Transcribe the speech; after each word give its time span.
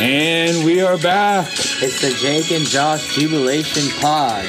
And 0.00 0.64
we 0.64 0.80
are 0.80 0.96
back. 0.96 1.46
It's 1.52 2.00
the 2.00 2.16
Jake 2.18 2.50
and 2.52 2.64
Josh 2.64 3.14
Jubilation 3.14 3.86
Pod. 4.00 4.46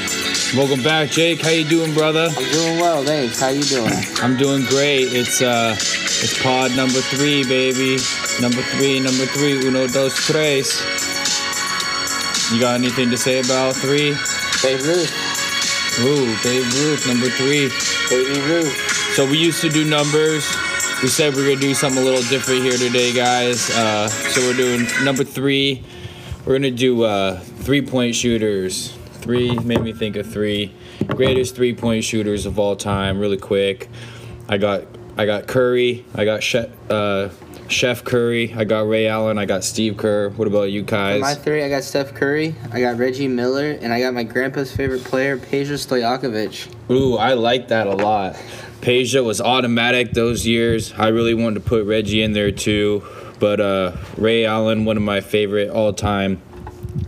Welcome 0.55 0.81
back, 0.81 1.09
Jake. 1.09 1.41
How 1.41 1.49
you 1.49 1.65
doing, 1.67 1.93
brother? 1.93 2.29
I'm 2.37 2.51
doing 2.53 2.79
well, 2.79 3.03
thanks. 3.03 3.41
How 3.41 3.49
you 3.49 3.63
doing? 3.63 3.91
I'm 4.21 4.37
doing 4.37 4.63
great. 4.63 5.11
It's 5.11 5.41
uh, 5.41 5.75
it's 5.75 6.41
pod 6.41 6.73
number 6.77 7.01
three, 7.01 7.43
baby. 7.43 7.97
Number 8.39 8.61
three, 8.61 9.01
number 9.01 9.25
three. 9.25 9.67
Uno, 9.67 9.87
dos, 9.87 10.15
tres. 10.25 10.79
You 12.53 12.61
got 12.61 12.75
anything 12.75 13.09
to 13.09 13.17
say 13.17 13.41
about 13.41 13.75
three? 13.75 14.15
Babe 14.63 14.79
Ruth. 14.79 15.11
Ooh, 15.99 16.31
Babe 16.43 16.63
Ruth, 16.79 17.05
number 17.07 17.27
three. 17.27 17.67
Baby 18.09 18.39
Ruth. 18.39 18.71
So 19.15 19.29
we 19.29 19.37
used 19.37 19.59
to 19.59 19.69
do 19.69 19.83
numbers. 19.83 20.47
We 21.01 21.07
said 21.07 21.33
we 21.33 21.41
are 21.41 21.49
gonna 21.49 21.59
do 21.59 21.73
something 21.73 21.99
a 21.99 22.05
little 22.05 22.21
different 22.29 22.61
here 22.61 22.77
today, 22.77 23.11
guys. 23.11 23.71
Uh, 23.71 24.07
so 24.07 24.39
we're 24.41 24.53
doing 24.53 24.85
number 25.03 25.23
three. 25.23 25.83
We're 26.45 26.53
gonna 26.53 26.69
do 26.69 27.01
uh, 27.01 27.39
three-point 27.39 28.13
shooters. 28.13 28.91
Three 29.13 29.57
made 29.57 29.81
me 29.81 29.93
think 29.93 30.15
of 30.15 30.31
three 30.31 30.71
greatest 31.07 31.55
three-point 31.55 32.03
shooters 32.03 32.45
of 32.45 32.59
all 32.59 32.75
time. 32.75 33.19
Really 33.19 33.37
quick, 33.37 33.89
I 34.47 34.59
got 34.59 34.83
I 35.17 35.25
got 35.25 35.47
Curry. 35.47 36.05
I 36.13 36.23
got 36.23 36.43
uh, 36.91 37.29
Chef 37.71 38.03
Curry. 38.03 38.53
I 38.53 38.63
got 38.63 38.87
Ray 38.87 39.07
Allen. 39.07 39.37
I 39.37 39.45
got 39.45 39.63
Steve 39.63 39.97
Kerr. 39.97 40.29
What 40.29 40.47
about 40.47 40.71
you 40.71 40.81
For 40.81 40.91
guys? 40.91 41.21
my 41.21 41.35
three, 41.35 41.63
I 41.63 41.69
got 41.69 41.83
Steph 41.83 42.13
Curry, 42.13 42.55
I 42.71 42.81
got 42.81 42.97
Reggie 42.97 43.27
Miller, 43.27 43.77
and 43.81 43.93
I 43.93 43.99
got 43.99 44.13
my 44.13 44.23
grandpa's 44.23 44.75
favorite 44.75 45.03
player, 45.03 45.37
Peja 45.37 45.73
Stojakovic. 45.73 46.73
Ooh, 46.91 47.15
I 47.15 47.33
like 47.33 47.69
that 47.69 47.87
a 47.87 47.95
lot. 47.95 48.35
Peja 48.81 49.23
was 49.23 49.39
automatic 49.39 50.11
those 50.11 50.45
years. 50.45 50.93
I 50.93 51.09
really 51.09 51.33
wanted 51.33 51.55
to 51.63 51.69
put 51.69 51.85
Reggie 51.85 52.23
in 52.23 52.33
there 52.33 52.51
too. 52.51 53.03
But 53.39 53.59
uh, 53.59 53.97
Ray 54.17 54.45
Allen, 54.45 54.85
one 54.85 54.97
of 54.97 55.03
my 55.03 55.21
favorite 55.21 55.69
all 55.69 55.93
time 55.93 56.41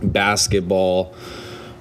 basketball 0.02 1.14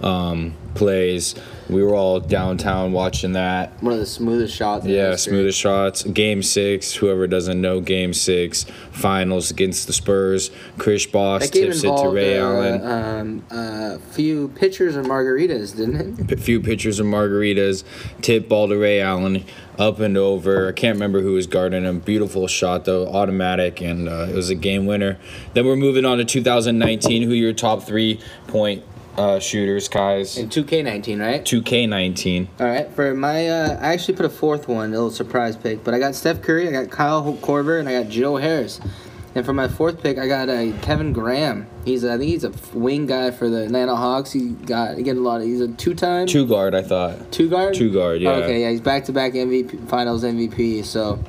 um, 0.02 0.56
plays. 0.76 1.36
We 1.74 1.84
were 1.84 1.96
all 1.96 2.20
downtown 2.20 2.92
watching 2.92 3.34
that. 3.34 3.82
One 3.82 3.94
of 3.94 4.00
the 4.00 4.06
smoothest 4.06 4.56
shots. 4.56 4.86
Yeah, 4.86 5.12
history. 5.12 5.32
smoothest 5.32 5.60
shots. 5.60 6.04
Game 6.04 6.44
six, 6.44 6.94
whoever 6.94 7.28
doesn't 7.28 7.60
know, 7.60 7.82
game 7.82 8.14
six, 8.14 8.66
finals 8.92 9.52
against 9.52 9.88
the 9.88 9.94
Spurs. 9.94 10.52
Chris 10.78 11.06
Bosh 11.06 11.42
That 11.42 11.52
tips 11.54 11.84
it 11.84 11.88
to 11.88 12.10
Ray 12.10 12.40
uh, 12.40 12.46
Allen. 12.46 12.82
um, 12.86 13.46
a 13.52 14.00
few 14.00 14.50
pitchers 14.50 14.96
of 14.96 15.06
margaritas, 15.06 15.76
didn't 15.76 16.20
it? 16.20 16.32
a 16.32 16.38
few 16.38 16.62
pitchers 16.62 17.00
of 17.00 17.08
margaritas, 17.08 17.84
tip 18.22 18.48
ball 18.48 18.68
to 18.68 18.78
Ray 18.78 19.02
Allen, 19.02 19.44
up 19.78 20.00
and 20.00 20.16
over. 20.18 20.68
I 20.70 20.72
can't 20.72 20.96
remember 20.96 21.22
who 21.22 21.34
was 21.34 21.48
guarding 21.48 21.84
him. 21.84 22.00
Beautiful 22.00 22.48
shot 22.48 22.86
though, 22.86 23.08
automatic, 23.08 23.82
and 23.82 24.08
uh, 24.08 24.28
it 24.30 24.36
was 24.36 24.50
a 24.50 24.56
game 24.56 24.86
winner. 24.86 25.18
Then 25.54 25.66
we're 25.66 25.76
moving 25.76 26.06
on 26.06 26.20
to 26.20 26.26
2019. 26.26 27.24
Who 27.24 27.34
your 27.34 27.54
top 27.54 27.84
three 27.84 28.20
point 28.48 28.84
uh, 29.18 29.40
shooters, 29.40 29.88
guys? 29.88 30.38
In 30.38 30.50
2K19, 30.50 31.20
right? 31.20 31.44
2K19. 31.44 32.48
All 32.60 32.68
right, 32.68 32.90
for 32.92 33.14
my, 33.14 33.48
uh, 33.50 33.80
I 33.82 33.94
actually 33.94 34.16
put 34.16 34.26
a 34.26 34.30
fourth 34.30 34.68
one, 34.68 34.90
a 34.90 34.94
little 34.94 35.12
surprise 35.12 35.56
pick, 35.56 35.84
but 35.84 35.94
I 35.94 36.00
got 36.00 36.16
Steph 36.16 36.42
Curry, 36.42 36.68
I 36.68 36.72
got 36.72 36.90
Kyle 36.90 37.24
Korver, 37.42 37.80
and 37.80 37.88
I 37.88 38.02
got 38.04 38.10
Joe 38.12 38.38
Harris. 38.38 38.80
And 39.36 39.44
for 39.44 39.54
my 39.54 39.68
fourth 39.68 40.04
pick, 40.04 40.20
I 40.20 40.28
got 40.28 40.48
uh, 40.48 40.72
Kevin 40.84 41.12
Graham. 41.12 41.66
He's, 41.86 42.06
I 42.06 42.18
think 42.20 42.30
he's 42.30 42.44
a 42.44 42.52
wing 42.74 43.08
guy 43.08 43.32
for 43.32 43.50
the 43.50 43.64
Atlanta 43.64 43.96
Hawks. 43.96 44.32
He 44.32 44.50
got, 44.52 44.96
he 44.96 45.02
get 45.04 45.18
a 45.18 45.22
lot 45.22 45.42
of, 45.42 45.48
he's 45.48 45.60
a 45.60 45.70
two-time 45.70 46.28
Two 46.28 46.46
guard, 46.46 46.76
I 46.76 46.84
thought. 46.84 47.32
two 47.32 47.50
guard. 47.50 47.74
Two 47.74 47.92
guard, 47.92 48.22
yeah. 48.22 48.30
Okay, 48.32 48.62
yeah, 48.62 48.70
he's 48.70 48.82
back-to-back 48.82 49.34
MVP, 49.34 49.88
Finals 49.90 50.24
MVP. 50.24 50.86
So. 50.86 51.24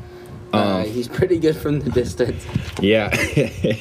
Uh, 0.52 0.56
Um, 0.56 0.84
he's 0.84 1.08
pretty 1.08 1.38
good 1.40 1.56
from 1.56 1.80
the 1.80 1.90
distance. 2.00 2.46
Yeah. 2.80 3.08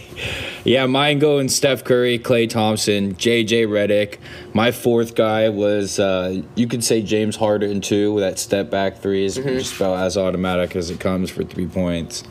yeah, 0.64 0.86
mine 0.86 1.20
going 1.20 1.50
Steph 1.50 1.84
Curry, 1.84 2.18
Klay 2.20 2.50
Thompson, 2.50 3.16
JJ 3.16 3.68
Redick. 3.68 4.18
My 4.54 4.72
fourth 4.72 5.14
guy 5.16 5.50
was, 5.50 6.00
uh, 6.00 6.42
you 6.56 6.68
could 6.68 6.84
say 6.84 7.02
James 7.02 7.36
Harden, 7.36 7.82
too. 7.82 8.20
That 8.20 8.40
step 8.40 8.70
back 8.70 9.00
three 9.00 9.26
is 9.26 9.36
just 9.36 9.76
about 9.76 9.98
as 9.98 10.18
automatic 10.18 10.76
as 10.76 10.90
it 10.90 11.00
comes 11.00 11.30
for 11.30 11.44
three 11.44 11.68
points. 11.68 12.24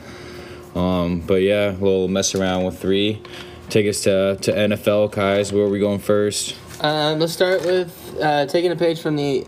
Um, 0.75 1.20
but 1.20 1.43
yeah, 1.43 1.72
we'll 1.72 2.09
mess 2.09 2.34
around 2.34 2.65
with 2.65 2.81
three. 2.81 3.20
Take 3.69 3.87
us 3.87 4.03
to, 4.03 4.37
to 4.41 4.53
NFL, 4.53 5.12
guys. 5.12 5.53
Where 5.53 5.64
are 5.64 5.69
we 5.69 5.78
going 5.78 5.99
first? 5.99 6.56
Um, 6.81 7.19
let's 7.19 7.32
start 7.32 7.64
with 7.64 8.19
uh, 8.20 8.47
taking 8.47 8.72
a 8.72 8.76
page 8.76 9.00
from 9.00 9.16
the 9.16 9.47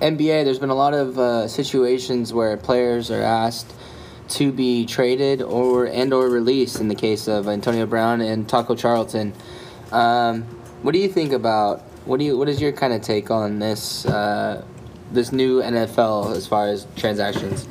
NBA. 0.00 0.44
There's 0.44 0.58
been 0.58 0.70
a 0.70 0.74
lot 0.74 0.94
of 0.94 1.18
uh, 1.18 1.48
situations 1.48 2.32
where 2.32 2.56
players 2.56 3.10
are 3.10 3.22
asked 3.22 3.72
to 4.32 4.52
be 4.52 4.86
traded 4.86 5.42
or 5.42 5.86
and 5.86 6.12
or 6.12 6.28
released. 6.28 6.80
In 6.80 6.88
the 6.88 6.94
case 6.94 7.28
of 7.28 7.48
Antonio 7.48 7.86
Brown 7.86 8.20
and 8.20 8.48
Taco 8.48 8.74
Charlton, 8.74 9.32
um, 9.90 10.42
what 10.82 10.92
do 10.92 10.98
you 10.98 11.08
think 11.08 11.32
about? 11.32 11.80
What 12.04 12.18
do 12.18 12.24
you? 12.24 12.36
What 12.36 12.48
is 12.48 12.60
your 12.60 12.72
kind 12.72 12.92
of 12.92 13.02
take 13.02 13.30
on 13.30 13.58
this? 13.58 14.04
Uh, 14.04 14.64
this 15.12 15.32
new 15.32 15.60
NFL 15.60 16.34
as 16.34 16.46
far 16.46 16.68
as 16.68 16.86
transactions. 16.96 17.68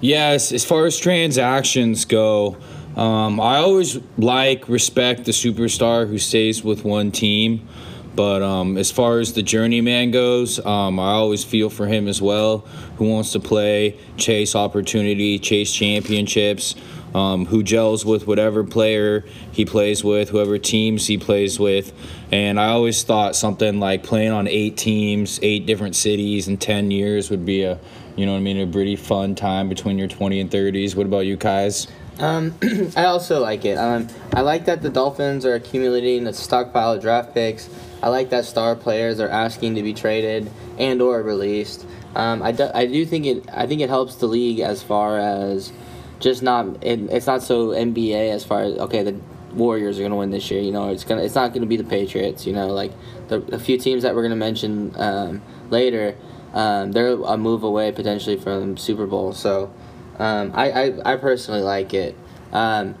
Yes, 0.00 0.52
as 0.52 0.64
far 0.64 0.86
as 0.86 0.98
transactions 0.98 2.04
go, 2.04 2.56
um, 2.96 3.40
I 3.40 3.58
always 3.58 3.98
like 4.18 4.68
respect 4.68 5.24
the 5.24 5.32
superstar 5.32 6.08
who 6.08 6.18
stays 6.18 6.64
with 6.64 6.84
one 6.84 7.12
team. 7.12 7.68
But 8.14 8.42
um, 8.42 8.76
as 8.76 8.90
far 8.90 9.20
as 9.20 9.32
the 9.32 9.42
journeyman 9.42 10.10
goes, 10.10 10.64
um, 10.64 11.00
I 11.00 11.12
always 11.12 11.44
feel 11.44 11.70
for 11.70 11.86
him 11.86 12.08
as 12.08 12.20
well, 12.20 12.58
who 12.96 13.08
wants 13.08 13.32
to 13.32 13.40
play, 13.40 13.98
chase 14.16 14.54
opportunity, 14.54 15.38
chase 15.38 15.72
championships, 15.72 16.74
um, 17.14 17.46
who 17.46 17.62
gels 17.62 18.04
with 18.04 18.26
whatever 18.26 18.64
player 18.64 19.24
he 19.50 19.64
plays 19.64 20.04
with, 20.04 20.28
whoever 20.28 20.58
teams 20.58 21.06
he 21.06 21.18
plays 21.18 21.58
with. 21.58 21.92
And 22.30 22.58
I 22.60 22.68
always 22.68 23.02
thought 23.02 23.36
something 23.36 23.80
like 23.80 24.02
playing 24.02 24.32
on 24.32 24.46
eight 24.46 24.76
teams, 24.76 25.38
eight 25.42 25.66
different 25.66 25.96
cities 25.96 26.48
in 26.48 26.58
10 26.58 26.90
years 26.90 27.30
would 27.30 27.44
be 27.44 27.62
a, 27.62 27.78
you 28.16 28.26
know 28.26 28.32
what 28.32 28.38
I 28.38 28.42
mean, 28.42 28.60
a 28.60 28.70
pretty 28.70 28.96
fun 28.96 29.34
time 29.34 29.68
between 29.68 29.98
your 29.98 30.08
20 30.08 30.40
and 30.40 30.50
30s. 30.50 30.94
What 30.94 31.06
about 31.06 31.26
you 31.26 31.36
guys? 31.36 31.86
Um, 32.18 32.54
I 32.96 33.04
also 33.04 33.40
like 33.40 33.64
it. 33.64 33.76
Um, 33.76 34.08
I 34.32 34.42
like 34.42 34.66
that 34.66 34.82
the 34.82 34.90
Dolphins 34.90 35.44
are 35.44 35.54
accumulating 35.54 36.26
a 36.26 36.32
stockpile 36.32 36.92
of 36.92 37.00
draft 37.00 37.34
picks. 37.34 37.68
I 38.02 38.08
like 38.08 38.30
that 38.30 38.44
star 38.44 38.74
players 38.74 39.20
are 39.20 39.28
asking 39.28 39.76
to 39.76 39.82
be 39.82 39.94
traded 39.94 40.50
and 40.78 41.00
or 41.00 41.22
released. 41.22 41.86
Um, 42.14 42.42
I, 42.42 42.52
do, 42.52 42.68
I 42.74 42.86
do 42.86 43.06
think 43.06 43.26
it. 43.26 43.44
I 43.52 43.66
think 43.66 43.80
it 43.80 43.88
helps 43.88 44.16
the 44.16 44.26
league 44.26 44.60
as 44.60 44.82
far 44.82 45.18
as 45.18 45.72
just 46.20 46.42
not. 46.42 46.84
It, 46.84 47.00
it's 47.10 47.26
not 47.26 47.42
so 47.42 47.68
NBA 47.68 48.30
as 48.30 48.44
far 48.44 48.62
as 48.62 48.78
okay 48.78 49.02
the 49.02 49.18
Warriors 49.54 49.98
are 49.98 50.02
gonna 50.02 50.16
win 50.16 50.30
this 50.30 50.50
year. 50.50 50.60
You 50.60 50.72
know 50.72 50.90
it's 50.90 51.04
gonna. 51.04 51.22
It's 51.22 51.34
not 51.34 51.54
gonna 51.54 51.66
be 51.66 51.76
the 51.76 51.84
Patriots. 51.84 52.46
You 52.46 52.52
know 52.52 52.68
like 52.68 52.92
the 53.28 53.36
a 53.54 53.58
few 53.58 53.78
teams 53.78 54.02
that 54.02 54.14
we're 54.14 54.22
gonna 54.22 54.36
mention 54.36 54.94
um, 54.96 55.42
later. 55.70 56.16
Um, 56.52 56.92
they're 56.92 57.12
a 57.12 57.38
move 57.38 57.62
away 57.62 57.92
potentially 57.92 58.36
from 58.36 58.76
Super 58.76 59.06
Bowl. 59.06 59.32
So. 59.32 59.72
Um, 60.18 60.52
I, 60.54 60.70
I, 60.70 61.12
I 61.12 61.16
personally 61.16 61.62
like 61.62 61.94
it. 61.94 62.16
Um, 62.52 62.94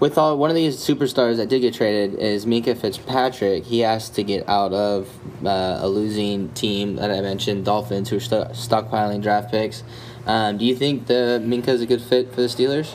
with 0.00 0.16
all 0.16 0.38
one 0.38 0.48
of 0.48 0.56
these 0.56 0.78
superstars 0.78 1.36
that 1.36 1.48
did 1.48 1.60
get 1.60 1.74
traded 1.74 2.18
is 2.18 2.46
Minkah 2.46 2.76
Fitzpatrick. 2.76 3.64
He 3.64 3.80
has 3.80 4.08
to 4.10 4.22
get 4.22 4.48
out 4.48 4.72
of 4.72 5.08
uh, 5.44 5.78
a 5.80 5.88
losing 5.88 6.48
team 6.50 6.96
that 6.96 7.10
I 7.10 7.20
mentioned, 7.20 7.66
Dolphins, 7.66 8.08
who 8.08 8.16
are 8.16 8.20
st- 8.20 8.48
stockpiling 8.52 9.22
draft 9.22 9.50
picks. 9.50 9.84
Um, 10.26 10.56
do 10.56 10.64
you 10.64 10.74
think 10.74 11.06
the 11.06 11.42
Minkah 11.44 11.68
is 11.68 11.82
a 11.82 11.86
good 11.86 12.00
fit 12.00 12.30
for 12.30 12.40
the 12.40 12.46
Steelers? 12.46 12.94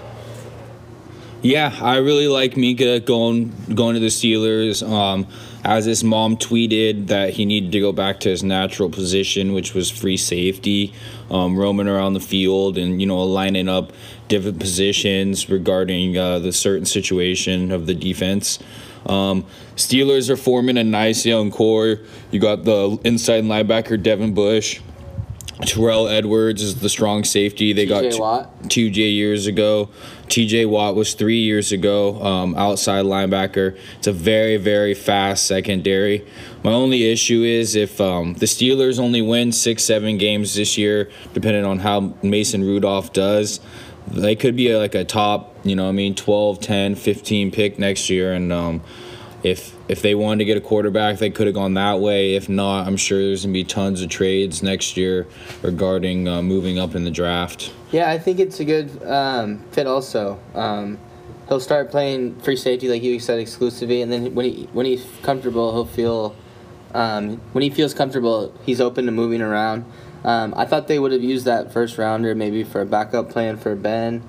Yeah, 1.43 1.77
I 1.79 1.97
really 1.97 2.27
like 2.27 2.57
Mika 2.57 2.99
going 2.99 3.53
going 3.73 3.93
to 3.93 3.99
the 3.99 4.07
Steelers. 4.07 4.87
Um, 4.87 5.27
as 5.65 5.85
his 5.85 6.03
mom 6.03 6.37
tweeted 6.37 7.07
that 7.07 7.31
he 7.31 7.43
needed 7.43 7.71
to 7.71 7.79
go 7.79 7.91
back 7.91 8.19
to 8.21 8.29
his 8.29 8.43
natural 8.43 8.89
position, 8.89 9.53
which 9.53 9.73
was 9.73 9.89
free 9.89 10.15
safety, 10.15 10.93
um, 11.31 11.57
roaming 11.57 11.87
around 11.87 12.13
the 12.13 12.19
field 12.19 12.77
and 12.77 13.01
you 13.01 13.07
know 13.07 13.23
lining 13.23 13.67
up 13.67 13.91
different 14.27 14.59
positions 14.59 15.49
regarding 15.49 16.17
uh, 16.17 16.39
the 16.39 16.53
certain 16.53 16.85
situation 16.85 17.71
of 17.71 17.87
the 17.87 17.95
defense. 17.95 18.59
Um, 19.07 19.45
Steelers 19.75 20.29
are 20.29 20.37
forming 20.37 20.77
a 20.77 20.83
nice 20.83 21.25
young 21.25 21.51
core. 21.51 21.99
You 22.31 22.39
got 22.39 22.63
the 22.63 22.99
inside 23.03 23.43
linebacker 23.43 24.01
Devin 24.01 24.33
Bush. 24.33 24.81
Terrell 25.61 26.07
Edmunds 26.07 26.61
is 26.61 26.75
the 26.81 26.89
strong 26.89 27.23
safety. 27.23 27.71
They 27.71 27.85
got 27.85 28.03
TJ 28.03 28.11
t- 28.11 28.19
Watt. 28.19 28.63
TJ 28.63 29.15
years 29.15 29.47
ago. 29.47 29.89
TJ 30.27 30.67
Watt 30.67 30.95
was 30.95 31.13
three 31.13 31.39
years 31.39 31.71
ago, 31.71 32.21
um, 32.21 32.55
outside 32.55 33.05
linebacker. 33.05 33.77
It's 33.97 34.07
a 34.07 34.11
very, 34.11 34.57
very 34.57 34.93
fast 34.93 35.45
secondary. 35.45 36.25
My 36.63 36.71
only 36.71 37.09
issue 37.09 37.43
is 37.43 37.75
if 37.75 38.01
um, 38.01 38.33
the 38.33 38.47
Steelers 38.47 38.99
only 38.99 39.21
win 39.21 39.51
six, 39.51 39.83
seven 39.83 40.17
games 40.17 40.55
this 40.55 40.77
year, 40.77 41.09
depending 41.33 41.63
on 41.63 41.79
how 41.79 42.15
Mason 42.21 42.63
Rudolph 42.63 43.13
does, 43.13 43.59
they 44.07 44.35
could 44.35 44.55
be 44.55 44.75
like 44.75 44.95
a 44.95 45.05
top, 45.05 45.55
you 45.63 45.75
know, 45.75 45.87
I 45.87 45.91
mean, 45.91 46.15
12, 46.15 46.59
10, 46.59 46.95
15 46.95 47.51
pick 47.51 47.79
next 47.79 48.09
year. 48.09 48.33
And 48.33 48.51
um, 48.51 48.81
if 49.45 49.75
if 49.87 50.01
they 50.01 50.15
wanted 50.15 50.39
to 50.39 50.45
get 50.45 50.57
a 50.57 50.61
quarterback, 50.61 51.19
they 51.19 51.29
could 51.29 51.45
have 51.45 51.53
gone 51.53 51.75
that 51.75 51.99
way. 51.99 52.33
If 52.33 52.49
not, 52.49 52.87
I'm 52.87 52.97
sure 52.97 53.19
there's 53.21 53.43
gonna 53.43 53.53
be 53.53 53.63
tons 53.63 54.01
of 54.01 54.09
trades 54.09 54.63
next 54.63 54.97
year 54.97 55.27
regarding 55.61 56.27
uh, 56.27 56.41
moving 56.41 56.79
up 56.79 56.95
in 56.95 57.03
the 57.03 57.11
draft. 57.11 57.71
Yeah, 57.91 58.09
I 58.09 58.17
think 58.17 58.39
it's 58.39 58.59
a 58.59 58.65
good 58.65 59.03
um, 59.03 59.59
fit 59.71 59.85
also. 59.85 60.39
Um, 60.55 60.97
he'll 61.47 61.59
start 61.59 61.91
playing 61.91 62.39
free 62.39 62.55
safety 62.55 62.89
like 62.89 63.03
you 63.03 63.19
said 63.19 63.37
exclusively, 63.37 64.01
and 64.01 64.11
then 64.11 64.33
when 64.33 64.45
he 64.47 64.67
when 64.73 64.87
he's 64.87 65.05
comfortable, 65.21 65.71
he'll 65.73 65.85
feel 65.85 66.35
um, 66.95 67.39
when 67.51 67.61
he 67.61 67.69
feels 67.69 67.93
comfortable, 67.93 68.51
he's 68.65 68.81
open 68.81 69.05
to 69.05 69.11
moving 69.11 69.43
around. 69.43 69.85
Um, 70.23 70.55
I 70.57 70.65
thought 70.65 70.87
they 70.87 70.97
would 70.97 71.11
have 71.11 71.21
used 71.23 71.45
that 71.45 71.71
first 71.71 71.99
rounder 71.99 72.33
maybe 72.33 72.63
for 72.63 72.81
a 72.81 72.85
backup 72.87 73.29
plan 73.29 73.57
for 73.57 73.75
Ben, 73.75 74.23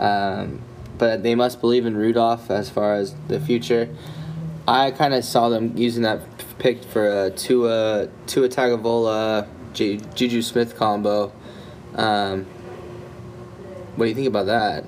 um, 0.00 0.60
but 0.98 1.22
they 1.22 1.36
must 1.36 1.60
believe 1.60 1.86
in 1.86 1.96
Rudolph 1.96 2.50
as 2.50 2.68
far 2.68 2.94
as 2.94 3.14
the 3.28 3.38
future. 3.38 3.88
I 4.68 4.90
kind 4.90 5.14
of 5.14 5.24
saw 5.24 5.48
them 5.48 5.76
using 5.76 6.02
that 6.02 6.20
pick 6.58 6.82
for 6.84 7.26
a 7.26 7.30
Tua 7.30 8.08
Tua 8.26 8.48
Tagovailoa 8.48 9.46
J- 9.72 10.00
Juju 10.14 10.42
Smith 10.42 10.76
combo. 10.76 11.32
Um, 11.94 12.44
what 13.96 14.06
do 14.06 14.08
you 14.08 14.14
think 14.14 14.26
about 14.26 14.46
that? 14.46 14.84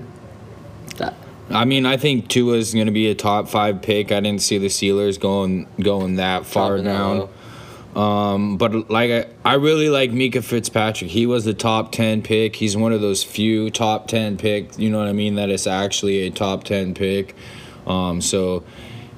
That 0.97 1.15
I 1.51 1.65
mean, 1.65 1.87
I 1.87 1.97
think 1.97 2.29
Tua's 2.29 2.75
going 2.75 2.87
to 2.87 2.93
be 2.93 3.09
a 3.09 3.15
top 3.15 3.49
five 3.49 3.81
pick. 3.81 4.13
I 4.13 4.21
didn't 4.21 4.43
see 4.43 4.59
the 4.59 4.67
Steelers 4.67 5.19
going 5.19 5.67
going 5.81 6.17
that 6.17 6.45
far 6.45 6.79
down. 6.79 7.29
Um, 7.97 8.59
but 8.59 8.91
like 8.91 9.11
I, 9.11 9.51
I 9.53 9.55
really 9.55 9.89
like 9.89 10.11
Minkah 10.11 10.45
Fitzpatrick. 10.45 11.11
He 11.11 11.27
was 11.27 11.45
the 11.45 11.55
top 11.55 11.93
ten 11.93 12.23
pick. 12.23 12.57
He's 12.57 12.77
one 12.77 12.93
of 12.93 13.01
those 13.01 13.25
few 13.25 13.71
top 13.71 14.09
ten 14.09 14.37
picks. 14.37 14.79
You 14.79 14.91
know 14.91 14.99
what 14.99 15.09
I 15.09 15.13
mean? 15.13 15.37
That 15.37 15.51
is 15.51 15.67
actually 15.67 16.27
a 16.27 16.31
top 16.31 16.65
ten 16.65 16.95
pick. 16.95 17.35
Um, 17.87 18.21
so, 18.21 18.63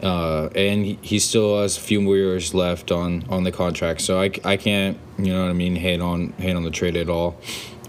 uh, 0.02 0.49
and 0.55 0.85
he, 0.85 1.19
still 1.19 1.61
has 1.61 1.76
a 1.76 1.81
few 1.81 2.00
more 2.00 2.17
years 2.17 2.55
left 2.55 2.91
on 2.91 3.25
on 3.29 3.44
the 3.44 3.52
contract. 3.52 4.00
So 4.00 4.20
I, 4.20 4.31
I 4.44 4.56
can't 4.56 4.99
you 5.19 5.32
know 5.32 5.43
what 5.43 5.50
I 5.50 5.55
mean 5.55 5.76
hate 5.76 6.00
on 6.00 6.32
hate 6.38 6.56
on 6.56 6.62
the 6.62 6.70
trade 6.70 6.97
at 6.97 7.08
all. 7.08 7.38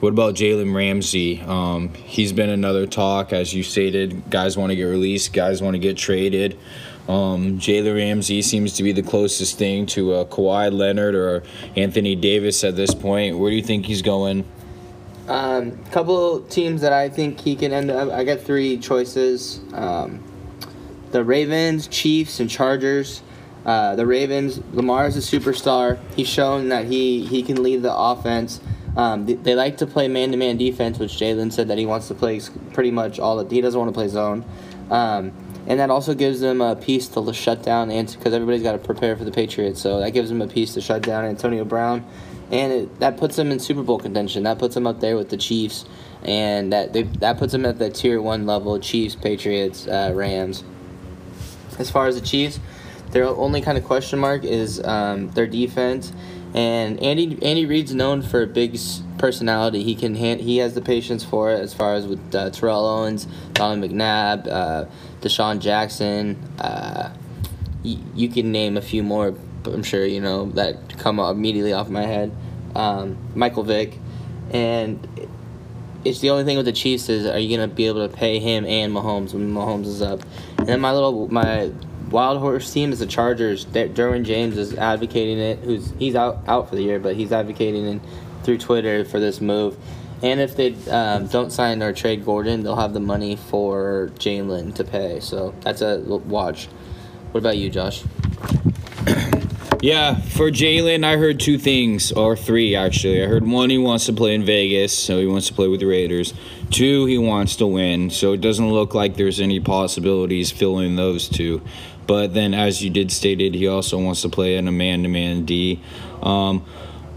What 0.02 0.10
about 0.10 0.34
Jalen 0.34 0.74
Ramsey? 0.74 1.42
Um, 1.42 1.94
he's 1.94 2.34
been 2.34 2.50
another 2.50 2.88
talk, 2.88 3.32
as 3.34 3.54
you 3.54 3.62
stated. 3.62 4.32
Guys 4.32 4.58
want 4.58 4.72
to 4.72 4.76
get 4.76 4.86
released. 4.86 5.32
Guys 5.32 5.62
want 5.62 5.76
to 5.76 5.80
get 5.80 5.96
traded. 5.96 6.58
Um, 7.08 7.60
Jalen 7.60 7.96
Ramsey 7.96 8.42
seems 8.42 8.74
to 8.78 8.84
be 8.84 8.94
the 8.94 9.04
closest 9.04 9.60
thing 9.60 9.86
to 9.88 10.14
uh, 10.14 10.26
Kawhi 10.26 10.72
Leonard 10.72 11.14
or 11.14 11.44
Anthony 11.76 12.16
Davis 12.16 12.64
at 12.64 12.76
this 12.76 12.96
point. 12.96 13.38
Where 13.38 13.52
do 13.52 13.56
you 13.56 13.62
think 13.62 13.86
he's 13.86 14.02
going? 14.02 14.44
Um, 15.28 15.78
couple 15.92 16.42
teams 16.42 16.82
that 16.82 16.94
I 16.94 17.08
think 17.08 17.40
he 17.40 17.56
can 17.56 17.72
end 17.72 17.92
up. 17.92 18.12
I 18.12 18.24
got 18.24 18.42
three 18.42 18.78
choices: 18.78 19.60
um, 19.74 20.24
the 21.12 21.24
Ravens, 21.24 21.88
Chiefs, 21.88 22.40
and 22.40 22.50
Chargers. 22.50 23.22
Uh, 23.66 23.96
the 23.96 24.06
Ravens, 24.06 24.60
Lamar 24.74 25.06
is 25.08 25.18
a 25.18 25.20
superstar. 25.20 26.00
He's 26.16 26.28
shown 26.28 26.70
that 26.70 26.86
he 26.86 27.26
he 27.26 27.44
can 27.44 27.62
lead 27.62 27.84
the 27.84 27.96
offense. 27.96 28.60
Um, 28.98 29.26
they, 29.26 29.36
they 29.36 29.56
like 29.56 29.78
to 29.78 29.88
play 29.88 30.08
man-to-man 30.08 30.58
defense, 30.58 31.00
which 31.00 31.12
Jalen 31.12 31.54
said 31.54 31.70
that 31.70 31.78
he 31.78 31.86
wants 31.86 32.08
to 32.10 32.14
play 32.16 32.42
pretty 32.74 32.92
much 32.92 33.20
all. 33.20 33.44
The, 33.44 33.54
he 33.54 33.62
doesn't 33.62 33.80
want 33.80 33.90
to 33.90 33.94
play 33.94 34.08
zone, 34.08 34.44
um, 34.90 35.32
and 35.68 35.80
that 35.80 35.90
also 35.90 36.14
gives 36.14 36.42
them 36.42 36.60
a 36.60 36.76
piece 36.76 37.08
to 37.10 37.34
shut 37.34 37.64
down. 37.64 37.92
And 37.92 38.12
because 38.12 38.34
everybody's 38.34 38.64
got 38.64 38.74
to 38.74 38.80
prepare 38.80 39.16
for 39.16 39.24
the 39.24 39.32
Patriots, 39.32 39.80
so 39.80 40.00
that 40.00 40.12
gives 40.12 40.30
them 40.30 40.42
a 40.42 40.48
piece 40.48 40.74
to 40.74 40.82
shut 40.82 41.04
down 41.04 41.26
Antonio 41.26 41.64
Brown 41.64 42.06
and 42.52 42.74
it, 42.74 43.00
that 43.00 43.18
puts 43.18 43.38
them 43.38 43.50
in 43.50 43.60
Super 43.60 43.82
Bowl 43.82 43.98
contention. 43.98 44.44
That 44.44 44.60
puts 44.60 44.76
them 44.76 44.86
up 44.86 45.00
there 45.00 45.16
with 45.16 45.30
the 45.30 45.38
Chiefs, 45.38 45.86
and 46.24 46.72
that 46.74 46.94
they, 46.94 47.04
that 47.04 47.38
puts 47.38 47.54
them 47.54 47.66
at 47.66 47.80
the 47.80 47.90
tier 47.90 48.22
one 48.22 48.46
level: 48.46 48.78
Chiefs, 48.80 49.16
Patriots, 49.16 49.88
uh, 49.88 50.12
Rams. 50.14 50.64
As 51.80 51.90
far 51.90 52.08
as 52.08 52.16
the 52.16 52.26
Chiefs, 52.26 52.60
their 53.12 53.26
only 53.26 53.62
kind 53.62 53.78
of 53.78 53.84
question 53.84 54.20
mark 54.20 54.44
is 54.44 54.84
um, 54.84 55.30
their 55.32 55.48
defense. 55.48 56.14
And 56.54 57.02
Andy 57.02 57.38
Andy 57.42 57.66
Reid's 57.66 57.94
known 57.94 58.22
for 58.22 58.42
a 58.42 58.48
big 58.48 58.78
personality. 59.18 59.84
He 59.84 59.96
can 59.96 60.16
hand, 60.16 60.42
he 60.42 60.58
has 60.58 60.74
the 60.74 60.82
patience 60.82 61.24
for 61.24 61.52
it. 61.52 61.60
As 61.62 61.74
far 61.74 61.96
as 61.96 62.06
with 62.06 62.36
uh, 62.36 62.50
Terrell 62.50 62.86
Owens, 62.86 63.26
Donovan 63.54 63.90
McNabb, 63.90 64.48
uh, 64.48 64.86
DeSean 65.22 65.60
Jackson. 65.60 66.38
Uh, 66.60 67.14
y- 67.86 67.98
you 68.16 68.28
can 68.28 68.52
name 68.52 68.76
a 68.76 68.82
few 68.82 69.02
more. 69.02 69.34
I'm 69.64 69.84
sure 69.84 70.06
you 70.06 70.20
know 70.20 70.48
that 70.52 70.98
come 70.98 71.20
immediately 71.20 71.72
off 71.72 71.88
my 71.88 72.04
head. 72.04 72.36
Um, 72.76 73.18
Michael 73.36 73.64
Vick, 73.64 73.98
and 74.52 75.08
it's 76.04 76.20
the 76.20 76.32
only 76.32 76.44
thing 76.44 76.58
with 76.58 76.66
the 76.66 76.72
Chiefs 76.74 77.10
is 77.10 77.26
are 77.28 77.38
you 77.40 77.56
gonna 77.56 77.68
be 77.68 77.88
able 77.88 78.08
to 78.08 78.14
pay 78.14 78.40
him 78.40 78.66
and 78.66 78.92
Mahomes 78.94 79.34
when 79.34 79.54
Mahomes 79.54 79.86
is 79.86 80.02
up? 80.02 80.22
And 80.62 80.70
then 80.70 80.80
my 80.80 80.92
little 80.94 81.28
my 81.32 81.72
wild 82.12 82.40
horse 82.40 82.72
team 82.72 82.92
is 82.92 83.00
the 83.00 83.08
Chargers. 83.08 83.66
Der- 83.66 83.88
Derwin 83.88 84.24
James 84.24 84.58
is 84.58 84.76
advocating 84.76 85.40
it. 85.40 85.58
Who's 85.60 85.92
he's 85.98 86.14
out 86.14 86.44
out 86.48 86.70
for 86.70 86.76
the 86.76 86.84
year, 86.84 87.00
but 87.00 87.16
he's 87.16 87.32
advocating 87.32 87.84
it 87.88 88.02
through 88.44 88.60
Twitter 88.60 89.04
for 89.04 89.20
this 89.20 89.42
move. 89.42 89.76
And 90.22 90.40
if 90.40 90.56
they 90.56 90.76
um, 90.92 91.26
don't 91.26 91.52
sign 91.52 91.82
or 91.82 91.94
trade 91.94 92.24
Gordon, 92.24 92.62
they'll 92.62 92.76
have 92.76 92.94
the 92.94 93.00
money 93.00 93.38
for 93.38 94.12
Jalen 94.20 94.76
to 94.76 94.84
pay. 94.84 95.20
So 95.20 95.56
that's 95.62 95.82
a 95.82 96.00
watch. 96.00 96.68
What 97.32 97.40
about 97.40 97.58
you, 97.58 97.72
Josh? 97.72 98.04
Yeah, 99.84 100.22
for 100.22 100.52
Jalen, 100.52 101.04
I 101.04 101.18
heard 101.18 101.40
two 101.40 101.58
things, 101.58 102.12
or 102.12 102.38
three 102.38 102.76
actually. 102.76 103.24
I 103.24 103.26
heard 103.26 103.48
one, 103.48 103.72
he 103.72 103.80
wants 103.80 104.06
to 104.06 104.14
play 104.14 104.36
in 104.36 104.46
Vegas, 104.46 104.96
so 104.96 105.20
he 105.20 105.26
wants 105.26 105.48
to 105.48 105.56
play 105.56 105.68
with 105.68 105.80
the 105.80 105.88
Raiders. 105.88 106.36
Two, 106.72 107.06
he 107.06 107.18
wants 107.18 107.58
to 107.58 107.68
win, 107.68 108.10
so 108.10 108.34
it 108.34 108.42
doesn't 108.42 108.72
look 108.72 108.94
like 108.94 109.16
there's 109.16 109.40
any 109.40 109.60
possibilities 109.60 110.52
filling 110.52 110.96
those 110.96 111.28
two. 111.28 111.62
But 112.08 112.34
then, 112.34 112.54
as 112.54 112.84
you 112.84 112.90
did 112.90 113.12
stated, 113.12 113.54
he 113.54 113.68
also 113.68 113.98
wants 114.00 114.22
to 114.24 114.30
play 114.30 114.58
in 114.58 114.68
a 114.68 114.72
man-to-man 114.72 115.46
D. 115.46 115.80
Um, 116.22 116.66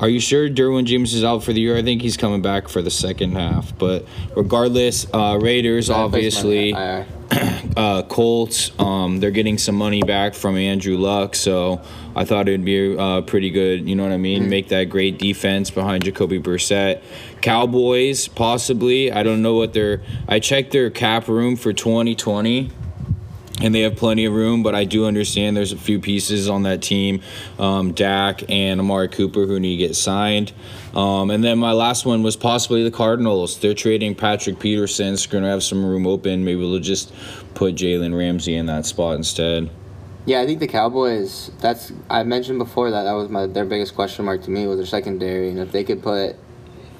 are 0.00 0.08
you 0.08 0.20
sure 0.20 0.48
Derwin 0.50 0.84
James 0.84 1.14
is 1.14 1.24
out 1.24 1.44
for 1.44 1.52
the 1.52 1.60
year? 1.60 1.76
I 1.76 1.82
think 1.82 2.02
he's 2.02 2.16
coming 2.16 2.42
back 2.42 2.68
for 2.68 2.82
the 2.82 2.90
second 2.90 3.32
half. 3.32 3.76
But 3.78 4.06
regardless, 4.36 5.06
uh, 5.12 5.38
Raiders 5.40 5.88
obviously 5.88 6.74
uh, 7.76 8.03
Colts. 8.14 8.70
Um, 8.78 9.18
they're 9.18 9.32
getting 9.32 9.58
some 9.58 9.74
money 9.74 10.00
back 10.00 10.34
from 10.34 10.56
Andrew 10.56 10.96
Luck, 10.96 11.34
so 11.34 11.82
I 12.14 12.24
thought 12.24 12.46
it'd 12.46 12.64
be 12.64 12.96
uh, 12.96 13.22
pretty 13.22 13.50
good. 13.50 13.88
You 13.88 13.96
know 13.96 14.04
what 14.04 14.12
I 14.12 14.18
mean? 14.18 14.48
Make 14.48 14.68
that 14.68 14.84
great 14.84 15.18
defense 15.18 15.72
behind 15.72 16.04
Jacoby 16.04 16.38
Brissett. 16.38 17.02
Cowboys, 17.40 18.28
possibly. 18.28 19.10
I 19.10 19.24
don't 19.24 19.42
know 19.42 19.54
what 19.54 19.72
their. 19.72 20.02
I 20.28 20.38
checked 20.38 20.70
their 20.70 20.90
cap 20.90 21.26
room 21.26 21.56
for 21.56 21.72
2020 21.72 22.70
and 23.60 23.74
they 23.74 23.80
have 23.80 23.96
plenty 23.96 24.24
of 24.26 24.32
room. 24.32 24.62
But 24.62 24.76
I 24.76 24.84
do 24.84 25.06
understand 25.06 25.56
there's 25.56 25.72
a 25.72 25.76
few 25.76 25.98
pieces 25.98 26.48
on 26.48 26.62
that 26.62 26.82
team, 26.82 27.20
um, 27.58 27.94
Dak 27.94 28.48
and 28.48 28.78
Amari 28.78 29.08
Cooper, 29.08 29.46
who 29.46 29.58
need 29.58 29.78
to 29.78 29.88
get 29.88 29.96
signed. 29.96 30.52
Um, 30.94 31.30
and 31.30 31.42
then 31.42 31.58
my 31.58 31.72
last 31.72 32.06
one 32.06 32.22
was 32.22 32.36
possibly 32.36 32.84
the 32.84 32.90
Cardinals. 32.90 33.58
They're 33.58 33.74
trading 33.74 34.14
Patrick 34.14 34.60
Peterson. 34.60 35.14
It's 35.14 35.26
going 35.26 35.42
to 35.42 35.50
have 35.50 35.62
some 35.62 35.84
room 35.84 36.06
open. 36.06 36.44
Maybe 36.44 36.60
we'll 36.60 36.78
just 36.78 37.12
put 37.54 37.74
Jalen 37.74 38.16
Ramsey 38.16 38.54
in 38.54 38.66
that 38.66 38.86
spot 38.86 39.16
instead. 39.16 39.70
Yeah, 40.26 40.40
I 40.40 40.46
think 40.46 40.60
the 40.60 40.68
Cowboys. 40.68 41.50
That's 41.60 41.92
I 42.08 42.22
mentioned 42.22 42.58
before 42.58 42.90
that 42.90 43.02
that 43.02 43.12
was 43.12 43.28
my 43.28 43.46
their 43.46 43.66
biggest 43.66 43.94
question 43.94 44.24
mark 44.24 44.42
to 44.44 44.50
me 44.50 44.66
was 44.66 44.78
their 44.78 44.86
secondary, 44.86 45.50
and 45.50 45.58
if 45.58 45.70
they 45.70 45.84
could 45.84 46.02
put, 46.02 46.36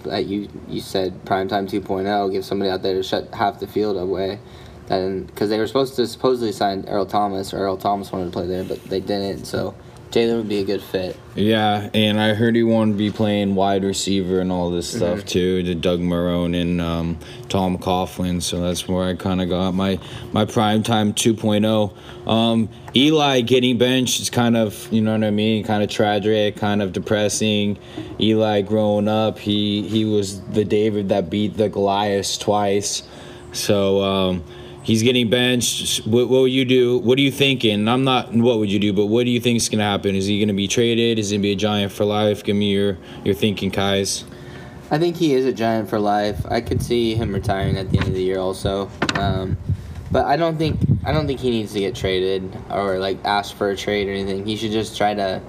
like 0.05 0.27
you 0.27 0.49
you 0.69 0.81
said, 0.81 1.25
primetime 1.25 1.67
2.0, 1.67 2.33
give 2.33 2.45
somebody 2.45 2.71
out 2.71 2.83
there 2.83 2.95
to 2.95 3.03
shut 3.03 3.33
half 3.33 3.61
the 3.61 3.67
field 3.67 3.97
away, 3.97 4.41
then 4.87 5.25
because 5.25 5.51
they 5.51 5.59
were 5.59 5.67
supposed 5.67 5.97
to 5.97 6.07
supposedly 6.07 6.53
sign 6.53 6.85
Earl 6.89 7.07
Thomas 7.07 7.53
or 7.55 7.59
Earl 7.59 7.77
Thomas 7.77 8.13
wanted 8.13 8.27
to 8.27 8.31
play 8.31 8.47
there, 8.47 8.65
but 8.65 8.83
they 8.85 9.01
didn't. 9.01 9.45
So 9.47 9.75
Jalen 10.15 10.37
would 10.37 10.49
be 10.49 10.61
a 10.61 10.65
good 10.65 10.81
fit. 10.81 11.17
Yeah, 11.35 11.91
and 11.93 12.21
I 12.21 12.35
heard 12.35 12.55
he 12.55 12.63
wanted 12.63 12.93
to 12.93 12.99
be 12.99 13.11
playing 13.11 13.57
wide 13.57 13.83
receiver 13.83 14.39
and 14.39 14.53
all 14.53 14.71
this 14.71 14.89
stuff 14.89 15.25
too, 15.25 15.65
to 15.65 15.75
Doug 15.75 15.99
Marrone 15.99 16.55
and 16.55 16.81
um, 16.81 17.19
Tom 17.49 17.77
Coughlin. 17.79 18.41
So 18.41 18.61
that's 18.61 18.87
where 18.87 19.09
I 19.09 19.17
kind 19.17 19.43
of 19.43 19.49
got 19.49 19.73
my 19.73 19.99
my 20.33 20.45
primetime 20.45 21.15
2.0. 21.15 22.29
Um, 22.29 22.69
Eli 22.95 23.41
getting 23.41 23.77
benched 23.77 24.21
is 24.21 24.31
kind 24.31 24.57
of 24.57 24.93
you 24.93 25.01
know 25.01 25.13
what 25.13 25.25
I 25.25 25.31
mean, 25.31 25.65
kind 25.65 25.83
of 25.83 25.91
tragic, 25.91 26.57
kind 26.57 26.81
of 26.81 26.93
depressing. 26.93 27.77
Eli 28.21 28.61
growing 28.61 29.09
up, 29.09 29.41
he 29.41 29.83
he 29.89 30.05
was 30.05 30.41
the 30.43 30.65
David 30.65 31.09
that 31.09 31.29
beat 31.29 31.57
the 31.57 31.69
Goliath 31.69 32.39
twice. 32.39 33.03
So. 33.51 34.01
Um, 34.01 34.45
He's 34.85 35.03
getting 35.03 35.31
benched. 35.31 36.07
What, 36.07 36.29
what 36.29 36.43
would 36.43 36.53
you 36.53 36.67
do? 36.67 36.99
What 36.99 37.19
are 37.19 37.23
you 37.23 37.31
thinking? 37.31 37.89
I'm 37.89 38.05
not. 38.05 38.35
What 38.35 38.59
would 38.59 38.71
you 38.71 38.79
do? 38.79 38.93
But 38.93 39.07
what 39.07 39.25
do 39.25 39.31
you 39.31 39.41
think 39.41 39.57
is 39.57 39.69
gonna 39.71 39.83
happen? 39.83 40.15
Is 40.15 40.27
he 40.27 40.39
gonna 40.39 40.53
be 40.53 40.69
traded? 40.69 41.19
Is 41.19 41.31
he 41.31 41.37
gonna 41.37 41.43
be 41.43 41.53
a 41.53 41.57
giant 41.57 41.91
for 41.91 42.05
life? 42.05 42.45
Give 42.45 42.55
me 42.55 42.71
your 42.71 42.99
your 43.25 43.35
thinking, 43.35 43.71
Kais. 43.71 44.25
I 44.91 44.99
think 44.99 45.17
he 45.17 45.33
is 45.33 45.47
a 45.47 45.53
giant 45.53 45.89
for 45.89 45.99
life. 45.99 46.45
I 46.51 46.61
could 46.61 46.83
see 46.83 47.15
him 47.15 47.33
retiring 47.33 47.79
at 47.79 47.91
the 47.91 47.99
end 47.99 48.09
of 48.09 48.15
the 48.15 48.23
year 48.23 48.39
also. 48.39 48.91
Um, 49.15 49.57
but 50.13 50.27
I 50.27 50.37
don't 50.37 50.59
think 50.59 50.79
I 51.05 51.13
don't 51.13 51.27
think 51.27 51.41
he 51.41 51.51
needs 51.51 51.73
to 51.73 51.81
get 51.81 51.95
traded 51.95 52.55
or 52.71 52.99
like 52.99 53.25
ask 53.25 53.57
for 53.57 53.71
a 53.71 53.77
trade 53.77 54.07
or 54.07 54.13
anything. 54.13 54.45
He 54.45 54.55
should 54.55 54.71
just 54.71 54.99
try 54.99 55.15
to 55.15 55.41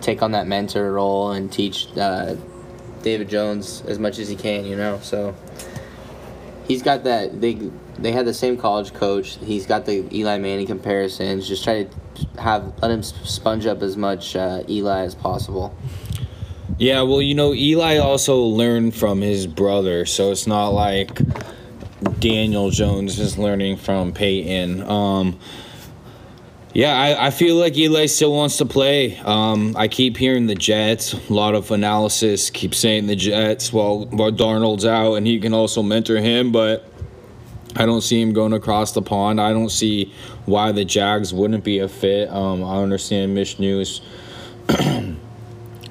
take 0.00 0.22
on 0.22 0.30
that 0.30 0.46
mentor 0.46 0.92
role 0.92 1.32
and 1.32 1.52
teach 1.52 1.88
uh, 1.96 2.36
David 3.02 3.28
Jones 3.28 3.82
as 3.88 3.98
much 3.98 4.20
as 4.20 4.28
he 4.28 4.36
can. 4.36 4.64
You 4.64 4.76
know, 4.76 5.00
so 5.02 5.34
he's 6.66 6.82
got 6.82 7.04
that. 7.04 7.40
They 7.40 7.70
they 7.98 8.12
had 8.12 8.26
the 8.26 8.34
same 8.34 8.56
college 8.56 8.92
coach. 8.92 9.38
He's 9.38 9.66
got 9.66 9.86
the 9.86 10.06
Eli 10.14 10.38
Manning 10.38 10.66
comparisons. 10.66 11.48
Just 11.48 11.64
try 11.64 11.84
to 11.84 12.40
have 12.40 12.74
let 12.82 12.90
him 12.90 13.02
sponge 13.02 13.66
up 13.66 13.82
as 13.82 13.96
much 13.96 14.36
uh, 14.36 14.62
Eli 14.68 15.00
as 15.00 15.14
possible. 15.14 15.74
Yeah, 16.78 17.02
well, 17.02 17.22
you 17.22 17.34
know, 17.34 17.54
Eli 17.54 17.96
also 17.96 18.36
learned 18.38 18.94
from 18.94 19.22
his 19.22 19.46
brother, 19.46 20.04
so 20.04 20.30
it's 20.30 20.46
not 20.46 20.70
like 20.70 21.20
Daniel 22.18 22.70
Jones 22.70 23.18
is 23.18 23.38
learning 23.38 23.78
from 23.78 24.12
Peyton. 24.12 24.82
Um, 24.82 25.38
yeah, 26.76 26.94
I, 26.94 27.28
I 27.28 27.30
feel 27.30 27.56
like 27.56 27.74
Eli 27.74 28.04
still 28.04 28.34
wants 28.34 28.58
to 28.58 28.66
play. 28.66 29.16
Um, 29.20 29.74
I 29.78 29.88
keep 29.88 30.18
hearing 30.18 30.46
the 30.46 30.54
Jets. 30.54 31.14
A 31.14 31.32
lot 31.32 31.54
of 31.54 31.70
analysis 31.70 32.50
keep 32.50 32.74
saying 32.74 33.06
the 33.06 33.16
Jets 33.16 33.72
while, 33.72 34.04
while 34.04 34.30
Darnold's 34.30 34.84
out, 34.84 35.14
and 35.14 35.26
he 35.26 35.40
can 35.40 35.54
also 35.54 35.82
mentor 35.82 36.16
him, 36.16 36.52
but 36.52 36.86
I 37.76 37.86
don't 37.86 38.02
see 38.02 38.20
him 38.20 38.34
going 38.34 38.52
across 38.52 38.92
the 38.92 39.00
pond. 39.00 39.40
I 39.40 39.54
don't 39.54 39.70
see 39.70 40.12
why 40.44 40.70
the 40.72 40.84
Jags 40.84 41.32
wouldn't 41.32 41.64
be 41.64 41.78
a 41.78 41.88
fit. 41.88 42.28
Um, 42.28 42.62
I 42.62 42.82
understand 42.82 43.34
Minshew's 43.34 44.02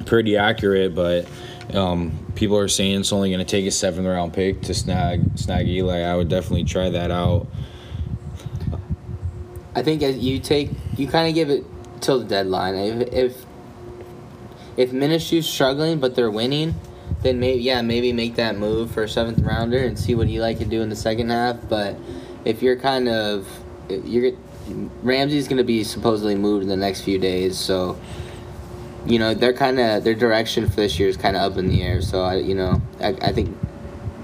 pretty 0.06 0.38
accurate, 0.38 0.94
but 0.94 1.28
um, 1.74 2.32
people 2.36 2.60
are 2.60 2.68
saying 2.68 3.00
it's 3.00 3.12
only 3.12 3.32
going 3.32 3.40
to 3.40 3.44
take 3.44 3.66
a 3.66 3.72
seventh 3.72 4.06
round 4.06 4.34
pick 4.34 4.62
to 4.62 4.76
snag 4.76 5.36
snag 5.36 5.68
Eli. 5.68 6.02
I 6.02 6.16
would 6.16 6.30
definitely 6.30 6.66
try 6.66 6.92
that 6.92 7.10
out. 7.10 7.48
I 9.76 9.84
think 9.84 10.02
as 10.02 10.18
you 10.18 10.40
take, 10.40 10.72
you 10.98 11.08
kind 11.08 11.28
of 11.28 11.36
give 11.36 11.50
it 11.50 11.66
till 12.02 12.20
the 12.20 12.26
deadline. 12.26 12.76
If 12.76 13.14
if 13.14 13.46
if 14.78 14.92
Minshew's 14.92 15.48
struggling 15.48 16.00
but 16.00 16.16
they're 16.16 16.32
winning, 16.32 16.76
then 17.22 17.40
maybe 17.40 17.62
yeah 17.62 17.82
maybe 17.82 18.14
make 18.14 18.36
that 18.36 18.58
move 18.58 18.92
for 18.92 19.04
a 19.04 19.10
seventh 19.10 19.40
rounder 19.40 19.80
and 19.80 20.00
see 20.00 20.16
what 20.16 20.28
he 20.28 20.40
like 20.40 20.60
to 20.60 20.66
do 20.66 20.82
in 20.82 20.90
the 20.90 20.96
second 20.96 21.30
half. 21.30 21.58
But 21.68 21.98
if 22.46 22.62
you're 22.62 22.78
kind 22.78 23.10
of 23.10 23.48
you're 23.90 24.32
Ramsey's 25.04 25.48
going 25.48 25.58
to 25.58 25.64
be 25.64 25.84
supposedly 25.84 26.36
moved 26.36 26.64
in 26.64 26.70
the 26.70 26.78
next 26.78 27.02
few 27.02 27.20
days, 27.20 27.58
so 27.58 28.00
you 29.06 29.20
know 29.20 29.34
they're 29.34 29.54
kind 29.54 29.80
of 29.80 30.04
their 30.04 30.16
direction 30.16 30.68
for 30.70 30.78
this 30.78 30.98
year 30.98 31.10
is 31.10 31.18
kind 31.18 31.36
of 31.36 31.52
up 31.52 31.58
in 31.58 31.68
the 31.68 31.84
air. 31.84 32.02
So 32.02 32.22
I 32.22 32.36
you 32.38 32.56
know 32.56 32.82
I, 33.00 33.10
I 33.22 33.34
think 33.34 33.56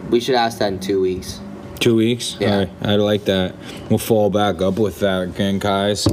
we 0.09 0.19
should 0.19 0.35
ask 0.35 0.59
that 0.59 0.73
in 0.73 0.79
two 0.79 1.01
weeks. 1.01 1.39
Two 1.81 1.95
weeks? 1.95 2.37
Yeah. 2.39 2.59
Right, 2.59 2.69
I 2.83 2.95
like 2.97 3.25
that. 3.25 3.55
We'll 3.89 3.97
fall 3.97 4.29
back 4.29 4.61
up 4.61 4.77
with 4.77 4.99
that 4.99 5.23
again, 5.23 5.57
guys. 5.57 6.05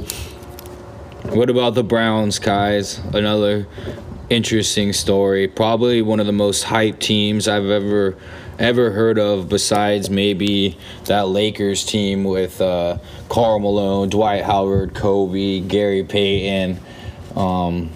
What 1.24 1.50
about 1.50 1.74
the 1.74 1.84
Browns, 1.84 2.38
guys? 2.38 2.98
Another 3.12 3.66
interesting 4.30 4.94
story. 4.94 5.46
Probably 5.46 6.00
one 6.00 6.20
of 6.20 6.26
the 6.26 6.32
most 6.32 6.64
hyped 6.64 7.00
teams 7.00 7.48
I've 7.48 7.66
ever 7.66 8.16
ever 8.58 8.92
heard 8.92 9.18
of 9.18 9.50
besides 9.50 10.08
maybe 10.08 10.78
that 11.04 11.28
Lakers 11.28 11.84
team 11.84 12.24
with 12.24 12.62
uh, 12.62 12.96
Karl 13.28 13.58
Malone, 13.58 14.08
Dwight 14.08 14.44
Howard, 14.44 14.94
Kobe, 14.94 15.60
Gary 15.60 16.02
Payton. 16.02 16.80
Um, 17.36 17.90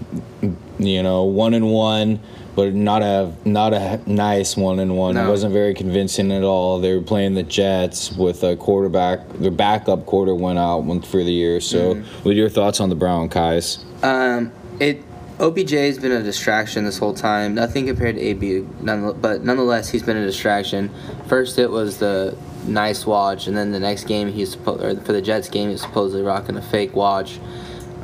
you 0.79 1.03
know, 1.03 1.25
one 1.25 1.55
and 1.55 1.71
one 1.71 2.21
but 2.55 2.75
not 2.75 3.03
a 3.03 3.33
not 3.45 3.73
a 3.73 4.01
nice 4.07 4.57
one 4.57 4.79
and 4.79 4.97
one. 4.97 5.17
It 5.17 5.27
wasn't 5.29 5.53
very 5.53 5.75
convincing 5.75 6.31
at 6.33 6.43
all. 6.43 6.79
They 6.81 6.95
were 6.95 7.03
playing 7.03 7.35
the 7.35 7.43
Jets 7.43 8.13
with 8.13 8.43
a 8.45 8.57
quarterback. 8.57 9.27
Their 9.35 9.51
backup 9.51 10.07
quarter 10.07 10.35
went 10.35 10.59
out 10.59 10.83
for 11.07 11.19
the 11.25 11.33
year. 11.33 11.61
So, 11.61 11.95
Mm-hmm. 11.95 12.23
what 12.23 12.31
are 12.33 12.35
your 12.35 12.49
thoughts 12.49 12.81
on 12.81 12.89
the 12.89 12.95
Brown 12.95 13.29
guys? 13.29 13.85
Um, 14.03 14.53
it 14.81 15.03
OBJ 15.41 15.71
has 15.73 15.99
been 15.99 16.13
a 16.13 16.23
distraction 16.23 16.85
this 16.85 16.99
whole 16.99 17.15
time. 17.15 17.55
Nothing 17.55 17.87
compared 17.87 18.15
to 18.17 18.21
AB, 18.21 18.67
none, 18.81 19.19
but 19.21 19.43
nonetheless, 19.43 19.89
he's 19.89 20.03
been 20.03 20.17
a 20.17 20.25
distraction. 20.25 20.91
First, 21.27 21.59
it 21.59 21.71
was 21.71 21.99
the 21.99 22.37
nice 22.67 23.05
watch, 23.07 23.49
and 23.49 23.57
then 23.57 23.73
the 23.73 23.81
next 23.81 24.05
game, 24.05 24.31
he's 24.31 24.55
for 24.55 24.77
the 24.77 25.23
Jets 25.23 25.49
game, 25.49 25.71
he's 25.71 25.81
supposedly 25.81 26.23
rocking 26.23 26.57
a 26.57 26.63
fake 26.63 26.95
watch, 26.95 27.41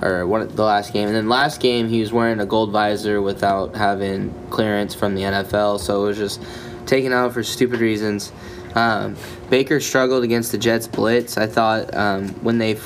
or 0.02 0.26
one 0.26 0.47
the 0.49 0.64
last 0.64 0.93
game, 0.93 1.09
and 1.09 1.17
then 1.17 1.28
last 1.28 1.61
game 1.61 1.88
he 1.88 2.00
was 2.00 2.12
wearing 2.12 2.40
a 2.40 2.47
gold 2.47 2.71
visor 2.71 3.21
without 3.21 3.75
having 3.75 4.33
clearance 4.50 4.95
from 4.95 5.14
the 5.14 5.23
NFL, 5.23 5.81
so 5.81 6.05
it 6.05 6.07
was 6.09 6.19
just 6.19 6.43
taken 6.87 7.12
out 7.12 7.33
for 7.33 7.43
stupid 7.43 7.81
reasons. 7.81 8.33
Um, 8.75 9.17
Baker 9.50 9.81
struggled 9.81 10.25
against 10.25 10.52
the 10.52 10.59
Jets 10.59 10.87
blitz. 10.87 11.38
I 11.38 11.47
thought 11.47 11.95
um, 11.95 12.28
when 12.45 12.59
they 12.59 12.76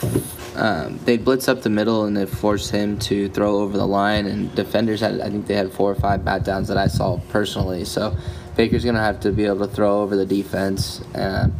um, 0.54 0.99
they 1.04 1.16
blitz 1.16 1.49
up 1.49 1.62
the 1.62 1.71
middle 1.71 2.04
and 2.04 2.16
they 2.16 2.26
forced 2.26 2.71
him 2.71 2.99
to 3.00 3.28
throw 3.31 3.57
over 3.59 3.76
the 3.76 3.87
line, 3.87 4.26
and 4.26 4.54
defenders 4.54 5.00
had 5.00 5.21
I 5.21 5.31
think 5.31 5.47
they 5.47 5.54
had 5.54 5.73
four 5.73 5.90
or 5.90 5.95
five 5.95 6.25
bat 6.25 6.45
downs 6.45 6.69
that 6.69 6.76
I 6.76 6.87
saw 6.87 7.19
personally. 7.31 7.85
So 7.85 8.16
Baker's 8.57 8.85
gonna 8.85 9.02
have 9.02 9.21
to 9.21 9.33
be 9.33 9.45
able 9.45 9.66
to 9.66 9.75
throw 9.75 10.02
over 10.02 10.16
the 10.16 10.26
defense. 10.26 11.02
Um, 11.14 11.54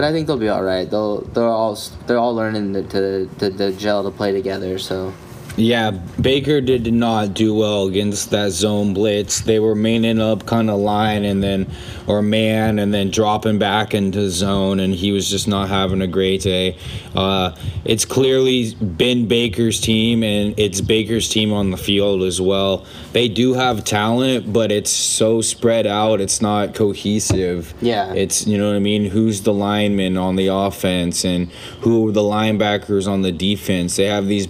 but 0.00 0.06
I 0.06 0.12
think 0.12 0.26
they'll 0.26 0.38
be 0.38 0.48
all 0.48 0.62
right. 0.62 0.90
They'll 0.90 1.20
they're 1.20 1.44
all 1.44 1.78
they're 2.06 2.16
all 2.16 2.34
learning 2.34 2.72
to 2.72 3.26
to, 3.26 3.50
to, 3.50 3.72
gel 3.72 4.02
to 4.02 4.10
play 4.10 4.32
together. 4.32 4.78
So 4.78 5.12
Yeah, 5.60 5.90
Baker 5.90 6.62
did 6.62 6.92
not 6.92 7.34
do 7.34 7.54
well 7.54 7.86
against 7.86 8.30
that 8.30 8.50
zone 8.52 8.94
blitz. 8.94 9.42
They 9.42 9.58
were 9.58 9.74
maining 9.74 10.18
up 10.18 10.46
kind 10.46 10.70
of 10.70 10.80
line 10.80 11.24
and 11.24 11.42
then, 11.42 11.70
or 12.06 12.22
man, 12.22 12.78
and 12.78 12.94
then 12.94 13.10
dropping 13.10 13.58
back 13.58 13.92
into 13.92 14.30
zone, 14.30 14.80
and 14.80 14.94
he 14.94 15.12
was 15.12 15.28
just 15.28 15.46
not 15.46 15.68
having 15.68 16.00
a 16.00 16.06
great 16.06 16.40
day. 16.40 16.78
Uh, 17.14 17.54
it's 17.84 18.06
clearly 18.06 18.74
been 18.74 19.28
Baker's 19.28 19.80
team, 19.80 20.22
and 20.22 20.58
it's 20.58 20.80
Baker's 20.80 21.28
team 21.28 21.52
on 21.52 21.70
the 21.70 21.76
field 21.76 22.22
as 22.22 22.40
well. 22.40 22.86
They 23.12 23.28
do 23.28 23.52
have 23.52 23.84
talent, 23.84 24.52
but 24.52 24.72
it's 24.72 24.90
so 24.90 25.42
spread 25.42 25.86
out. 25.86 26.20
It's 26.20 26.40
not 26.40 26.74
cohesive. 26.74 27.74
Yeah. 27.82 28.14
It's 28.14 28.46
you 28.46 28.56
know 28.56 28.68
what 28.68 28.76
I 28.76 28.80
mean. 28.80 29.04
Who's 29.04 29.42
the 29.42 29.52
lineman 29.52 30.16
on 30.16 30.36
the 30.36 30.48
offense, 30.48 31.24
and 31.24 31.50
who 31.82 32.08
are 32.08 32.12
the 32.12 32.22
linebackers 32.22 33.06
on 33.06 33.22
the 33.22 33.32
defense? 33.32 33.96
They 33.96 34.06
have 34.06 34.26
these 34.26 34.46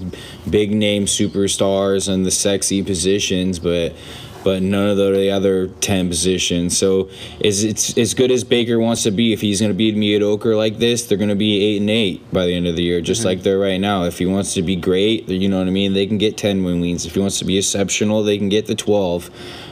big 0.48 0.70
name 0.70 0.99
superstars 1.04 2.12
and 2.12 2.24
the 2.24 2.30
sexy 2.30 2.82
positions, 2.82 3.58
but 3.58 3.94
but 4.42 4.62
none 4.62 4.88
of 4.88 4.96
the 4.96 5.30
other 5.30 5.68
ten 5.68 6.08
positions. 6.08 6.76
So 6.76 7.10
is 7.40 7.62
it's 7.62 7.96
as 7.98 8.14
good 8.14 8.30
as 8.30 8.44
Baker 8.44 8.78
wants 8.78 9.02
to 9.02 9.10
be. 9.10 9.32
If 9.32 9.40
he's 9.40 9.60
going 9.60 9.70
to 9.70 9.76
be 9.76 9.92
mediocre 9.92 10.56
like 10.56 10.78
this, 10.78 11.06
they're 11.06 11.18
going 11.18 11.30
to 11.30 11.36
be 11.36 11.62
eight 11.62 11.80
and 11.80 11.90
eight 11.90 12.32
by 12.32 12.46
the 12.46 12.54
end 12.54 12.66
of 12.66 12.76
the 12.76 12.82
year, 12.82 13.00
just 13.00 13.22
mhm. 13.22 13.26
like 13.26 13.42
they're 13.42 13.58
right 13.58 13.80
now. 13.80 14.04
If 14.04 14.18
he 14.18 14.26
wants 14.26 14.54
to 14.54 14.62
be 14.62 14.76
great, 14.76 15.28
you 15.28 15.48
know 15.48 15.58
what 15.58 15.66
I 15.66 15.70
mean. 15.70 15.92
They 15.92 16.06
can 16.06 16.18
get 16.18 16.36
ten 16.36 16.64
win 16.64 16.80
wins. 16.80 17.06
If 17.06 17.14
he 17.14 17.20
wants 17.20 17.38
to 17.40 17.44
be 17.44 17.58
exceptional, 17.58 18.22
they 18.22 18.38
can 18.38 18.48
get 18.48 18.66
the 18.66 18.74
twelve. 18.74 19.30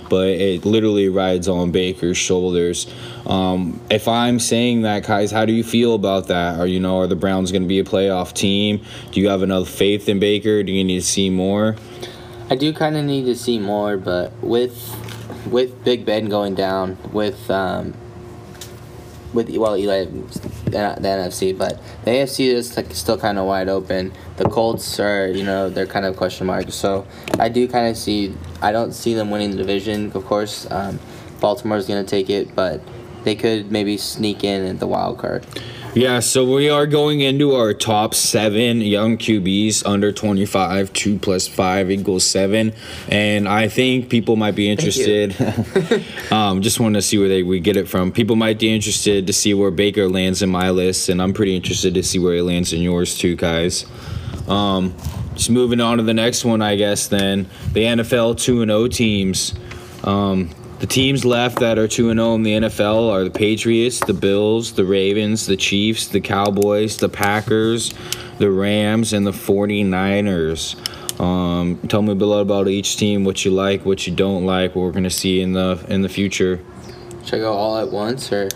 But 0.09 0.29
it 0.29 0.65
literally 0.65 1.09
rides 1.09 1.49
on 1.49 1.71
Baker's 1.71 2.17
shoulders. 2.17 2.87
Um, 3.27 3.81
if 3.91 4.09
I'm 4.09 4.39
saying 4.39 4.83
that, 4.83 5.07
guys, 5.07 5.31
how 5.31 5.45
do 5.45 5.53
you 5.53 5.65
feel 5.65 5.95
about 5.95 6.29
that? 6.29 6.59
Are 6.59 6.67
you 6.67 6.81
know, 6.81 7.01
are 7.01 7.07
the 7.07 7.17
Browns 7.17 7.53
going 7.53 7.63
to 7.63 7.69
be 7.69 7.79
a 7.79 7.85
playoff 7.85 8.33
team? 8.33 8.81
Do 9.13 9.21
you 9.21 9.29
have 9.29 9.43
enough 9.43 9.69
faith 9.69 10.09
in 10.09 10.19
Baker? 10.19 10.63
Do 10.63 10.73
you 10.73 10.85
need 10.85 11.01
to 11.01 11.07
see 11.07 11.31
more? 11.31 11.77
I 12.51 12.57
do 12.57 12.73
kind 12.73 12.97
of 12.97 13.05
need 13.05 13.25
to 13.27 13.37
see 13.37 13.59
more, 13.59 13.97
but 13.99 14.33
with 14.43 14.75
with 15.51 15.85
Big 15.85 16.05
Ben 16.05 16.27
going 16.27 16.55
down, 16.55 16.97
with 17.13 17.51
um, 17.51 17.95
with 19.33 19.51
well 19.57 19.77
Eli, 19.77 20.05
the, 20.05 20.71
NFC, 20.71 21.57
but 21.57 21.81
the 22.05 22.11
AFC 22.11 22.53
is 22.53 22.77
like 22.77 22.93
still 22.95 23.19
kind 23.19 23.39
of 23.39 23.47
wide 23.47 23.69
open. 23.69 24.13
The 24.37 24.49
Colts 24.49 24.99
are 25.01 25.29
you 25.29 25.45
know 25.45 25.71
they're 25.71 25.87
kind 25.87 26.07
of 26.07 26.17
question 26.17 26.47
marks. 26.47 26.75
So 26.75 27.07
I 27.39 27.49
do 27.49 27.69
kind 27.69 27.89
of 27.89 27.97
see 27.97 28.35
I 28.63 28.73
don't 28.73 28.93
see 28.93 29.15
them 29.15 29.31
winning 29.31 29.51
the 29.51 29.57
division. 29.57 30.13
Of 30.13 30.25
course, 30.25 30.71
um, 30.71 30.99
Baltimore's 31.41 31.87
gonna 31.87 32.05
take 32.05 32.31
it, 32.31 32.55
but 32.55 32.81
they 33.25 33.35
could 33.35 33.71
maybe 33.71 33.97
sneak 33.97 34.45
in 34.45 34.65
at 34.65 34.81
the 34.81 34.87
wild 34.87 35.19
card. 35.19 35.47
Yeah, 35.95 36.21
so 36.21 36.45
we 36.45 36.69
are 36.69 36.87
going 36.87 37.23
into 37.23 37.55
our 37.55 37.73
top 37.73 38.15
seven 38.15 38.83
young 38.83 39.17
QBs 39.17 39.87
under 39.87 40.13
25. 40.13 40.93
Two 40.93 41.19
plus 41.19 41.49
five 41.49 41.91
equals 41.91 42.25
seven. 42.25 42.75
And 43.09 43.49
I 43.49 43.69
think 43.69 44.11
people 44.11 44.37
might 44.37 44.55
be 44.55 44.71
interested. 44.71 45.35
um, 46.31 46.61
just 46.63 46.79
want 46.79 46.95
to 46.97 47.03
see 47.03 47.19
where 47.19 47.29
they 47.29 47.43
we 47.43 47.59
get 47.59 47.77
it 47.77 47.89
from. 47.89 48.13
People 48.13 48.37
might 48.37 48.59
be 48.59 48.73
interested 48.73 49.27
to 49.27 49.33
see 49.33 49.55
where 49.55 49.71
Baker 49.71 50.09
lands 50.09 50.43
in 50.43 50.51
my 50.51 50.71
list. 50.71 51.09
And 51.09 51.23
I'm 51.23 51.33
pretty 51.33 51.57
interested 51.57 51.95
to 51.95 52.03
see 52.03 52.19
where 52.19 52.35
he 52.35 52.43
lands 52.43 52.73
in 52.73 52.83
yours, 52.83 53.17
too, 53.17 53.35
guys. 53.35 53.87
Um, 54.47 54.95
just 55.35 55.51
moving 55.51 55.81
on 55.81 55.97
to 55.97 56.03
the 56.03 56.15
next 56.15 56.45
one, 56.45 56.61
I 56.61 56.77
guess, 56.77 57.09
then. 57.09 57.49
The 57.73 57.85
NFL 57.85 58.39
2 58.39 58.63
and 58.63 58.71
0 58.71 58.89
teams. 58.89 59.55
Um, 60.05 60.51
the 60.81 60.87
teams 60.87 61.25
left 61.25 61.59
that 61.61 61.79
are 61.79 61.89
2 61.89 62.13
0 62.13 62.35
in 62.35 62.43
the 62.43 62.53
NFL 62.53 63.11
are 63.11 63.25
the 63.25 63.31
Patriots, 63.31 64.01
the 64.01 64.13
Bills, 64.15 64.73
the 64.73 64.85
Ravens, 64.85 65.47
the 65.47 65.57
Chiefs, 65.57 66.07
the 66.09 66.21
Cowboys, 66.21 66.97
the 66.99 67.09
Packers, 67.09 67.93
the 68.39 68.51
Rams, 68.51 69.13
and 69.13 69.27
the 69.27 69.33
49ers. 69.33 70.77
Um, 71.21 71.79
tell 71.89 72.03
me 72.03 72.13
a 72.13 72.15
bit 72.15 72.29
about 72.29 72.69
each 72.69 72.97
team, 72.97 73.25
what 73.25 73.45
you 73.45 73.51
like, 73.51 73.85
what 73.85 74.07
you 74.07 74.15
don't 74.15 74.47
like, 74.47 74.77
what 74.77 74.83
we're 74.83 74.93
going 74.93 75.03
to 75.05 75.11
see 75.11 75.41
in 75.41 75.53
the 75.53 75.85
in 75.89 76.03
the 76.03 76.09
future. 76.09 76.61
Should 77.25 77.37
I 77.37 77.39
go 77.39 77.53
all 77.53 77.77
at 77.79 77.91
once 77.91 78.33
or? 78.33 78.49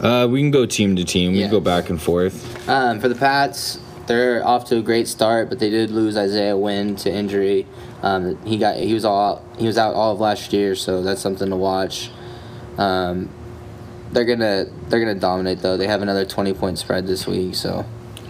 Uh, 0.00 0.26
we 0.26 0.40
can 0.40 0.50
go 0.50 0.66
team 0.66 0.96
to 0.96 1.04
team. 1.04 1.32
We 1.32 1.38
Yeah. 1.38 1.44
can 1.46 1.52
go 1.52 1.60
back 1.60 1.88
and 1.90 2.00
forth. 2.00 2.68
Um, 2.68 3.00
for 3.00 3.08
the 3.08 3.14
Pats, 3.14 3.78
they're 4.06 4.46
off 4.46 4.66
to 4.66 4.78
a 4.78 4.82
great 4.82 5.08
start, 5.08 5.48
but 5.48 5.58
they 5.58 5.70
did 5.70 5.90
lose 5.90 6.16
Isaiah 6.16 6.56
Wynn 6.56 6.94
to 6.96 7.12
injury. 7.12 7.66
Um, 8.04 8.36
he 8.44 8.58
got 8.58 8.76
he 8.76 8.92
was 8.92 9.06
all 9.06 9.42
he 9.58 9.66
was 9.66 9.78
out 9.78 9.94
all 9.94 10.12
of 10.12 10.20
last 10.20 10.52
year, 10.52 10.74
so 10.74 11.02
that's 11.02 11.22
something 11.22 11.48
to 11.48 11.56
watch. 11.56 12.10
Um, 12.76 13.30
they're 14.12 14.26
gonna 14.26 14.66
they're 14.88 15.00
gonna 15.00 15.14
dominate 15.14 15.60
though. 15.60 15.78
They 15.78 15.86
have 15.86 16.02
another 16.02 16.26
twenty 16.26 16.52
point 16.52 16.78
spread 16.78 17.06
this 17.06 17.26
week, 17.26 17.54
so 17.54 17.86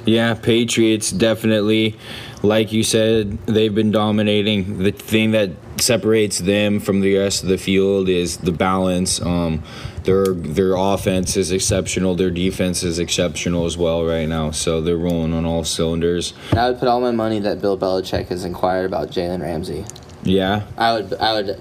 Yeah, 0.07 0.35
Patriots 0.35 1.11
definitely, 1.11 1.97
like 2.45 2.73
you 2.73 2.85
said, 2.85 3.37
they've 3.47 3.75
been 3.75 3.91
dominating. 3.91 4.79
The 4.79 4.93
thing 4.93 5.33
that 5.33 5.51
separates 5.81 6.39
them 6.39 6.79
from 6.79 7.01
the 7.01 7.17
rest 7.17 7.43
of 7.43 7.49
the 7.49 7.59
field 7.59 8.09
is 8.09 8.37
the 8.37 8.53
balance. 8.53 9.21
Um, 9.21 9.65
their 10.05 10.27
their 10.27 10.75
offense 10.77 11.37
is 11.37 11.51
exceptional. 11.51 12.15
Their 12.15 12.31
defense 12.31 12.83
is 12.83 12.99
exceptional 12.99 13.65
as 13.65 13.77
well 13.77 14.05
right 14.05 14.29
now. 14.29 14.51
So 14.51 14.81
they're 14.81 14.97
rolling 14.97 15.33
on 15.33 15.45
all 15.45 15.65
cylinders. 15.65 16.35
I 16.53 16.71
would 16.71 16.79
put 16.79 16.89
all 16.89 17.01
my 17.01 17.11
money 17.11 17.41
that 17.41 17.61
Bill 17.61 17.77
Belichick 17.77 18.29
has 18.29 18.45
inquired 18.45 18.87
about 18.87 19.11
Jalen 19.11 19.41
Ramsey. 19.41 19.85
Yeah. 20.23 20.67
I 20.77 20.95
would. 20.95 21.15
I 21.15 21.33
would. 21.33 21.61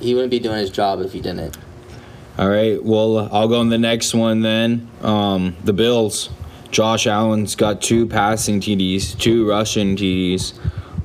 He 0.00 0.14
wouldn't 0.14 0.30
be 0.30 0.38
doing 0.38 0.58
his 0.58 0.70
job 0.70 1.00
if 1.00 1.12
he 1.12 1.20
didn't. 1.20 1.56
All 2.38 2.48
right. 2.48 2.82
Well, 2.82 3.28
I'll 3.32 3.48
go 3.48 3.60
on 3.60 3.70
the 3.70 3.78
next 3.78 4.14
one 4.14 4.42
then. 4.42 4.88
Um, 5.02 5.56
the 5.64 5.72
Bills. 5.72 6.28
Josh 6.70 7.06
Allen's 7.06 7.54
got 7.54 7.80
two 7.80 8.06
passing 8.06 8.60
TDs, 8.60 9.18
two 9.18 9.48
rushing 9.48 9.96
TDs. 9.96 10.52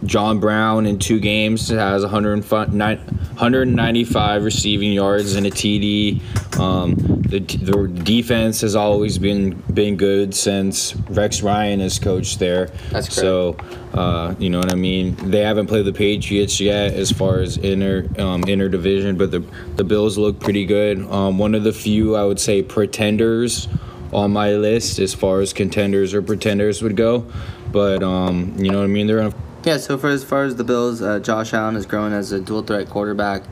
John 0.04 0.40
Brown 0.40 0.88
in 0.88 1.00
two 1.00 1.20
games 1.20 1.70
has 1.70 2.04
195 2.04 4.44
receiving 4.44 4.94
yards 4.94 5.36
and 5.36 5.46
a 5.46 5.52
TD. 5.52 6.22
Um, 6.60 6.96
the, 6.96 7.40
the 7.40 7.88
defense 7.88 8.60
has 8.62 8.76
always 8.76 9.18
been 9.18 9.52
been 9.74 9.96
good 9.96 10.36
since 10.36 10.96
Rex 11.10 11.42
Ryan 11.42 11.80
has 11.80 11.98
coached 12.00 12.40
there. 12.40 12.68
That's 12.90 13.08
correct. 13.08 13.14
So, 13.14 13.56
uh, 13.94 14.36
you 14.40 14.50
know 14.50 14.58
what 14.58 14.72
I 14.72 14.76
mean. 14.76 15.16
They 15.16 15.42
haven't 15.42 15.68
played 15.68 15.86
the 15.86 15.94
Patriots 15.94 16.60
yet 16.60 16.94
as 16.94 17.12
far 17.12 17.40
as 17.40 17.58
inner 17.58 18.08
um, 18.20 18.44
inner 18.48 18.70
division, 18.70 19.18
but 19.18 19.32
the 19.32 19.44
the 19.76 19.84
Bills 19.84 20.18
look 20.18 20.40
pretty 20.40 20.66
good. 20.66 21.02
Um, 21.10 21.38
one 21.38 21.54
of 21.56 21.64
the 21.64 21.74
few 21.74 22.16
I 22.16 22.24
would 22.26 22.40
say 22.40 22.64
pretenders 22.64 23.68
on 24.12 24.32
my 24.32 24.54
list 24.54 25.00
as 25.00 25.14
far 25.14 25.42
as 25.42 25.54
contenders 25.54 26.14
or 26.14 26.22
pretenders 26.22 26.82
would 26.82 26.98
go. 26.98 27.26
But 27.72 28.04
um, 28.04 28.56
you 28.58 28.72
know 28.72 28.80
what 28.80 28.86
I 28.86 28.88
mean. 28.88 29.08
They're 29.08 29.22
on. 29.22 29.34
Yeah. 29.64 29.78
So 29.78 29.98
for 29.98 30.10
as 30.10 30.24
far 30.24 30.44
as 30.44 30.56
the 30.56 30.64
Bills, 30.64 31.02
uh, 31.02 31.20
Josh 31.20 31.54
Allen 31.54 31.76
has 31.76 31.86
grown 31.86 32.14
as 32.14 32.32
a 32.32 32.40
dual 32.40 32.64
threat 32.64 32.90
quarterback. 32.90 33.44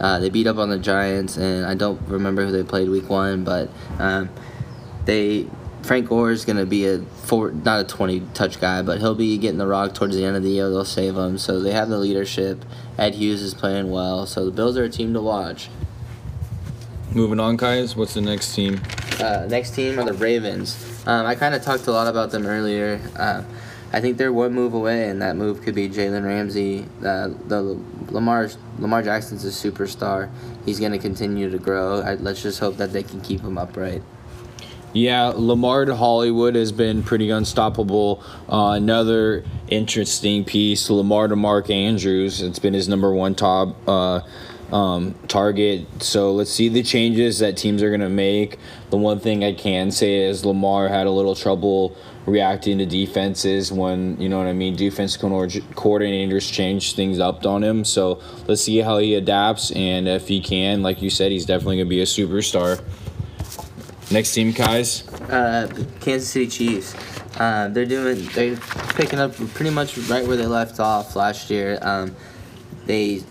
Uh, 0.00 0.18
they 0.18 0.30
beat 0.30 0.46
up 0.46 0.56
on 0.56 0.70
the 0.70 0.78
Giants, 0.78 1.36
and 1.36 1.64
I 1.64 1.74
don't 1.74 2.00
remember 2.08 2.44
who 2.44 2.50
they 2.50 2.64
played 2.64 2.88
week 2.88 3.08
one, 3.08 3.44
but 3.44 3.68
um, 3.98 4.30
they 5.04 5.46
Frank 5.82 6.08
Gore 6.08 6.30
is 6.30 6.44
going 6.44 6.56
to 6.56 6.66
be 6.66 6.86
a 6.86 6.98
four, 6.98 7.50
not 7.50 7.80
a 7.80 7.84
20 7.84 8.20
touch 8.34 8.60
guy, 8.60 8.82
but 8.82 8.98
he'll 8.98 9.14
be 9.14 9.36
getting 9.38 9.58
the 9.58 9.66
rock 9.66 9.94
towards 9.94 10.16
the 10.16 10.24
end 10.24 10.36
of 10.36 10.42
the 10.42 10.50
year. 10.50 10.70
They'll 10.70 10.84
save 10.84 11.16
him. 11.16 11.38
So 11.38 11.60
they 11.60 11.72
have 11.72 11.88
the 11.88 11.98
leadership. 11.98 12.64
Ed 12.98 13.14
Hughes 13.14 13.42
is 13.42 13.54
playing 13.54 13.90
well. 13.90 14.26
So 14.26 14.44
the 14.44 14.50
Bills 14.52 14.76
are 14.76 14.84
a 14.84 14.88
team 14.88 15.12
to 15.14 15.20
watch. 15.20 15.68
Moving 17.10 17.40
on, 17.40 17.56
guys. 17.56 17.96
What's 17.96 18.14
the 18.14 18.20
next 18.20 18.54
team? 18.54 18.80
Uh, 19.20 19.46
next 19.48 19.74
team 19.74 19.98
are 19.98 20.04
the 20.04 20.14
Ravens. 20.14 21.02
Um, 21.06 21.26
I 21.26 21.34
kind 21.34 21.54
of 21.54 21.62
talked 21.62 21.86
a 21.86 21.92
lot 21.92 22.06
about 22.06 22.30
them 22.30 22.46
earlier. 22.46 23.00
Uh, 23.16 23.42
I 23.92 24.00
think 24.00 24.16
they're 24.16 24.32
one 24.32 24.54
move 24.54 24.72
away, 24.72 25.08
and 25.08 25.20
that 25.20 25.36
move 25.36 25.62
could 25.62 25.74
be 25.74 25.88
Jalen 25.88 26.24
Ramsey. 26.24 26.86
Uh, 27.04 27.28
the 27.46 27.78
Lamar 28.10 28.48
Lamar 28.78 29.02
Jackson's 29.02 29.44
a 29.44 29.48
superstar. 29.48 30.30
He's 30.64 30.80
going 30.80 30.92
to 30.92 30.98
continue 30.98 31.50
to 31.50 31.58
grow. 31.58 32.00
I, 32.00 32.14
let's 32.14 32.42
just 32.42 32.58
hope 32.58 32.78
that 32.78 32.92
they 32.92 33.02
can 33.02 33.20
keep 33.20 33.42
him 33.42 33.58
upright. 33.58 34.02
Yeah, 34.94 35.32
Lamar 35.34 35.86
to 35.86 35.96
Hollywood 35.96 36.54
has 36.54 36.70
been 36.70 37.02
pretty 37.02 37.30
unstoppable. 37.30 38.22
Uh, 38.48 38.72
another 38.72 39.42
interesting 39.68 40.44
piece, 40.44 40.90
Lamar 40.90 41.28
to 41.28 41.36
Mark 41.36 41.70
Andrews. 41.70 42.42
It's 42.42 42.58
been 42.58 42.74
his 42.74 42.88
number 42.88 43.12
one 43.12 43.34
top 43.34 43.76
uh, 43.88 44.20
um, 44.72 45.14
target. 45.28 45.86
So 46.02 46.32
let's 46.32 46.50
see 46.50 46.68
the 46.68 46.82
changes 46.82 47.38
that 47.40 47.56
teams 47.56 47.82
are 47.82 47.90
going 47.90 48.00
to 48.00 48.08
make. 48.08 48.58
The 48.90 48.96
one 48.96 49.20
thing 49.20 49.44
I 49.44 49.52
can 49.52 49.90
say 49.90 50.22
is 50.22 50.44
Lamar 50.44 50.88
had 50.88 51.06
a 51.06 51.10
little 51.10 51.34
trouble 51.34 51.96
reacting 52.24 52.78
to 52.78 52.86
defenses 52.86 53.70
when, 53.70 54.20
you 54.20 54.28
know 54.28 54.38
what 54.38 54.46
I 54.46 54.52
mean, 54.52 54.74
defense 54.74 55.16
coordinators 55.16 56.50
change 56.50 56.94
things 56.94 57.18
up 57.18 57.44
on 57.44 57.62
him. 57.62 57.84
So 57.84 58.20
let's 58.46 58.62
see 58.62 58.78
how 58.78 58.98
he 58.98 59.14
adapts. 59.14 59.70
And 59.72 60.08
if 60.08 60.28
he 60.28 60.40
can, 60.40 60.82
like 60.82 61.02
you 61.02 61.10
said, 61.10 61.32
he's 61.32 61.46
definitely 61.46 61.76
going 61.76 61.88
to 61.88 61.90
be 61.90 62.00
a 62.00 62.04
superstar. 62.04 62.82
Next 64.10 64.34
team, 64.34 64.52
guys. 64.52 65.08
Uh, 65.30 65.68
Kansas 66.00 66.28
City 66.28 66.46
Chiefs. 66.46 66.94
Uh, 67.38 67.68
they're 67.68 67.86
doing. 67.86 68.26
They're 68.34 68.56
picking 68.94 69.18
up 69.18 69.34
pretty 69.54 69.70
much 69.70 69.96
right 69.96 70.26
where 70.26 70.36
they 70.36 70.46
left 70.46 70.80
off 70.80 71.16
last 71.16 71.48
year. 71.48 71.78
Um, 71.80 72.14
they 72.84 73.22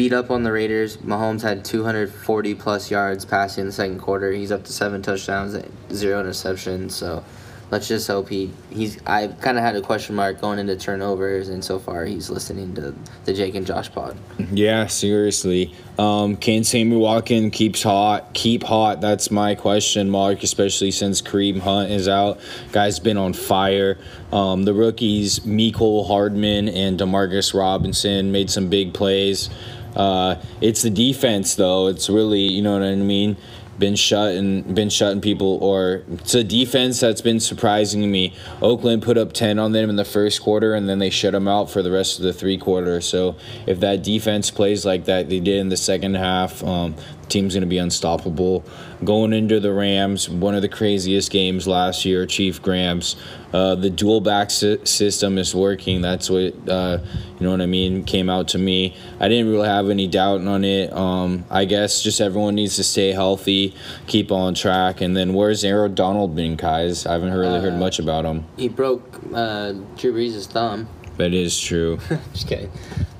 beat 0.00 0.14
up 0.14 0.30
on 0.30 0.44
the 0.44 0.50
Raiders. 0.50 0.96
Mahomes 0.96 1.42
had 1.42 1.62
240 1.62 2.54
plus 2.54 2.90
yards 2.90 3.26
passing 3.26 3.60
in 3.60 3.66
the 3.66 3.72
second 3.72 3.98
quarter. 3.98 4.32
He's 4.32 4.50
up 4.50 4.64
to 4.64 4.72
seven 4.72 5.02
touchdowns, 5.02 5.62
zero 5.92 6.24
interceptions. 6.24 6.92
So 6.92 7.22
let's 7.70 7.86
just 7.86 8.08
hope 8.08 8.30
he 8.30 8.50
he's 8.70 8.98
I 9.06 9.28
kind 9.28 9.58
of 9.58 9.62
had 9.64 9.76
a 9.76 9.82
question 9.82 10.14
mark 10.16 10.40
going 10.40 10.58
into 10.58 10.74
turnovers, 10.76 11.50
and 11.50 11.62
so 11.62 11.78
far 11.78 12.06
he's 12.06 12.30
listening 12.30 12.74
to 12.76 12.94
the 13.26 13.34
Jake 13.34 13.54
and 13.54 13.66
Josh 13.66 13.92
pod. 13.92 14.16
Yeah, 14.50 14.86
seriously. 14.86 15.74
Um, 15.98 16.36
can 16.38 16.64
Sammy 16.64 16.96
Watkins 16.96 17.54
keeps 17.54 17.82
hot? 17.82 18.32
Keep 18.32 18.62
hot. 18.62 19.02
That's 19.02 19.30
my 19.30 19.54
question 19.54 20.08
mark, 20.08 20.42
especially 20.42 20.92
since 20.92 21.20
Kareem 21.20 21.60
Hunt 21.60 21.90
is 21.90 22.08
out. 22.08 22.40
Guy's 22.72 22.98
been 22.98 23.18
on 23.18 23.34
fire. 23.34 23.98
Um, 24.32 24.62
the 24.64 24.72
rookies 24.72 25.40
Mecole 25.40 26.06
Hardman 26.06 26.70
and 26.70 26.98
Demarcus 26.98 27.52
Robinson 27.52 28.32
made 28.32 28.48
some 28.48 28.70
big 28.70 28.94
plays. 28.94 29.50
Uh, 29.94 30.36
it's 30.60 30.82
the 30.82 30.90
defense 30.90 31.54
though. 31.54 31.88
It's 31.88 32.08
really 32.08 32.42
you 32.42 32.62
know 32.62 32.74
what 32.74 32.82
I 32.82 32.94
mean 32.94 33.36
been 33.80 33.96
shut 33.96 34.34
and 34.36 34.74
been 34.74 34.90
shutting 34.90 35.20
people 35.20 35.58
or 35.62 36.02
it's 36.12 36.34
a 36.34 36.44
defense 36.44 37.00
that's 37.00 37.22
been 37.22 37.40
surprising 37.40 38.08
me. 38.08 38.32
Oakland 38.62 39.02
put 39.02 39.18
up 39.18 39.32
10 39.32 39.58
on 39.58 39.72
them 39.72 39.90
in 39.90 39.96
the 39.96 40.04
first 40.04 40.42
quarter 40.42 40.74
and 40.74 40.88
then 40.88 41.00
they 41.00 41.10
shut 41.10 41.32
them 41.32 41.48
out 41.48 41.68
for 41.68 41.82
the 41.82 41.90
rest 41.90 42.18
of 42.18 42.24
the 42.24 42.32
three 42.32 42.58
quarters. 42.58 43.06
So 43.06 43.34
if 43.66 43.80
that 43.80 44.04
defense 44.04 44.50
plays 44.50 44.84
like 44.84 45.06
that 45.06 45.28
they 45.28 45.40
did 45.40 45.58
in 45.58 45.70
the 45.70 45.76
second 45.76 46.14
half, 46.14 46.62
um, 46.62 46.94
team's 47.30 47.54
going 47.54 47.62
to 47.62 47.66
be 47.66 47.78
unstoppable. 47.78 48.64
Going 49.02 49.32
into 49.32 49.60
the 49.60 49.72
Rams, 49.72 50.28
one 50.28 50.54
of 50.54 50.60
the 50.60 50.68
craziest 50.68 51.30
games 51.30 51.66
last 51.66 52.04
year, 52.04 52.26
Chief 52.26 52.60
Grams. 52.60 53.16
Uh, 53.52 53.74
the 53.74 53.88
dual 53.90 54.20
back 54.20 54.50
si- 54.50 54.84
system 54.84 55.38
is 55.38 55.54
working. 55.54 56.02
That's 56.02 56.28
what, 56.28 56.54
uh, 56.68 56.98
you 57.38 57.44
know 57.46 57.50
what 57.50 57.60
I 57.60 57.66
mean, 57.66 58.04
came 58.04 58.28
out 58.28 58.48
to 58.48 58.58
me. 58.58 58.94
I 59.18 59.28
didn't 59.28 59.50
really 59.50 59.66
have 59.66 59.88
any 59.88 60.06
doubt 60.06 60.42
on 60.46 60.64
it. 60.64 60.92
Um, 60.92 61.44
I 61.50 61.64
guess 61.64 62.02
just 62.02 62.20
everyone 62.20 62.54
needs 62.54 62.76
to 62.76 62.84
stay 62.84 63.12
healthy, 63.12 63.74
keep 64.06 64.30
on 64.30 64.54
track. 64.54 65.00
And 65.00 65.16
then 65.16 65.32
where's 65.34 65.64
Aaron 65.64 65.94
Donald 65.94 66.36
been, 66.36 66.56
guys? 66.56 67.06
I 67.06 67.12
haven't 67.12 67.32
really 67.32 67.60
heard 67.60 67.72
Uh, 67.74 67.78
much 67.78 67.98
about 67.98 68.24
him. 68.24 68.44
He 68.56 68.68
broke 68.68 69.02
uh, 69.34 69.72
Drew 69.96 70.12
Brees' 70.12 70.46
thumb. 70.46 70.86
That 71.20 71.34
is 71.34 71.60
true. 71.60 71.98
Just 72.32 72.48
kidding. 72.48 72.70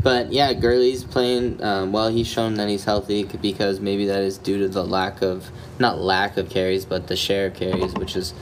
But 0.03 0.33
yeah, 0.33 0.55
Gurley's 0.55 1.05
playing 1.05 1.63
um, 1.63 1.93
well. 1.93 2.09
He's 2.09 2.27
shown 2.27 2.55
that 2.55 2.67
he's 2.67 2.85
healthy 2.85 3.25
because 3.25 3.79
maybe 3.79 4.07
that 4.07 4.23
is 4.23 4.39
due 4.39 4.59
to 4.61 4.69
the 4.69 4.83
lack 4.83 5.21
of 5.21 5.51
not 5.79 5.99
lack 5.99 6.39
of 6.39 6.49
carries, 6.49 6.87
but 6.87 7.09
the 7.09 7.17
share 7.17 7.49
of 7.49 7.55
carries, 7.55 7.93
which 7.93 8.17
is 8.17 8.33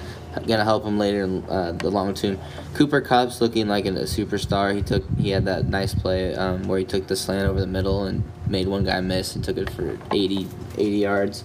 gonna 0.46 0.62
help 0.62 0.84
him 0.84 0.96
later 0.96 1.24
in 1.24 1.42
uh, 1.48 1.72
the 1.72 1.90
long 1.90 2.14
term. 2.14 2.38
Cooper 2.74 3.00
Kupp's 3.00 3.40
looking 3.40 3.66
like 3.66 3.84
a 3.84 3.90
superstar. 3.90 4.72
He 4.76 4.82
took 4.82 5.04
he 5.18 5.30
had 5.30 5.44
that 5.46 5.66
nice 5.66 5.92
play 5.92 6.36
um, 6.36 6.68
where 6.68 6.78
he 6.78 6.84
took 6.84 7.08
the 7.08 7.16
slant 7.16 7.48
over 7.48 7.58
the 7.58 7.66
middle 7.66 8.04
and 8.04 8.22
made 8.46 8.68
one 8.68 8.84
guy 8.84 9.00
miss 9.00 9.34
and 9.34 9.42
took 9.42 9.56
it 9.56 9.70
for 9.70 9.98
80, 10.12 10.46
80 10.76 10.90
yards. 10.96 11.42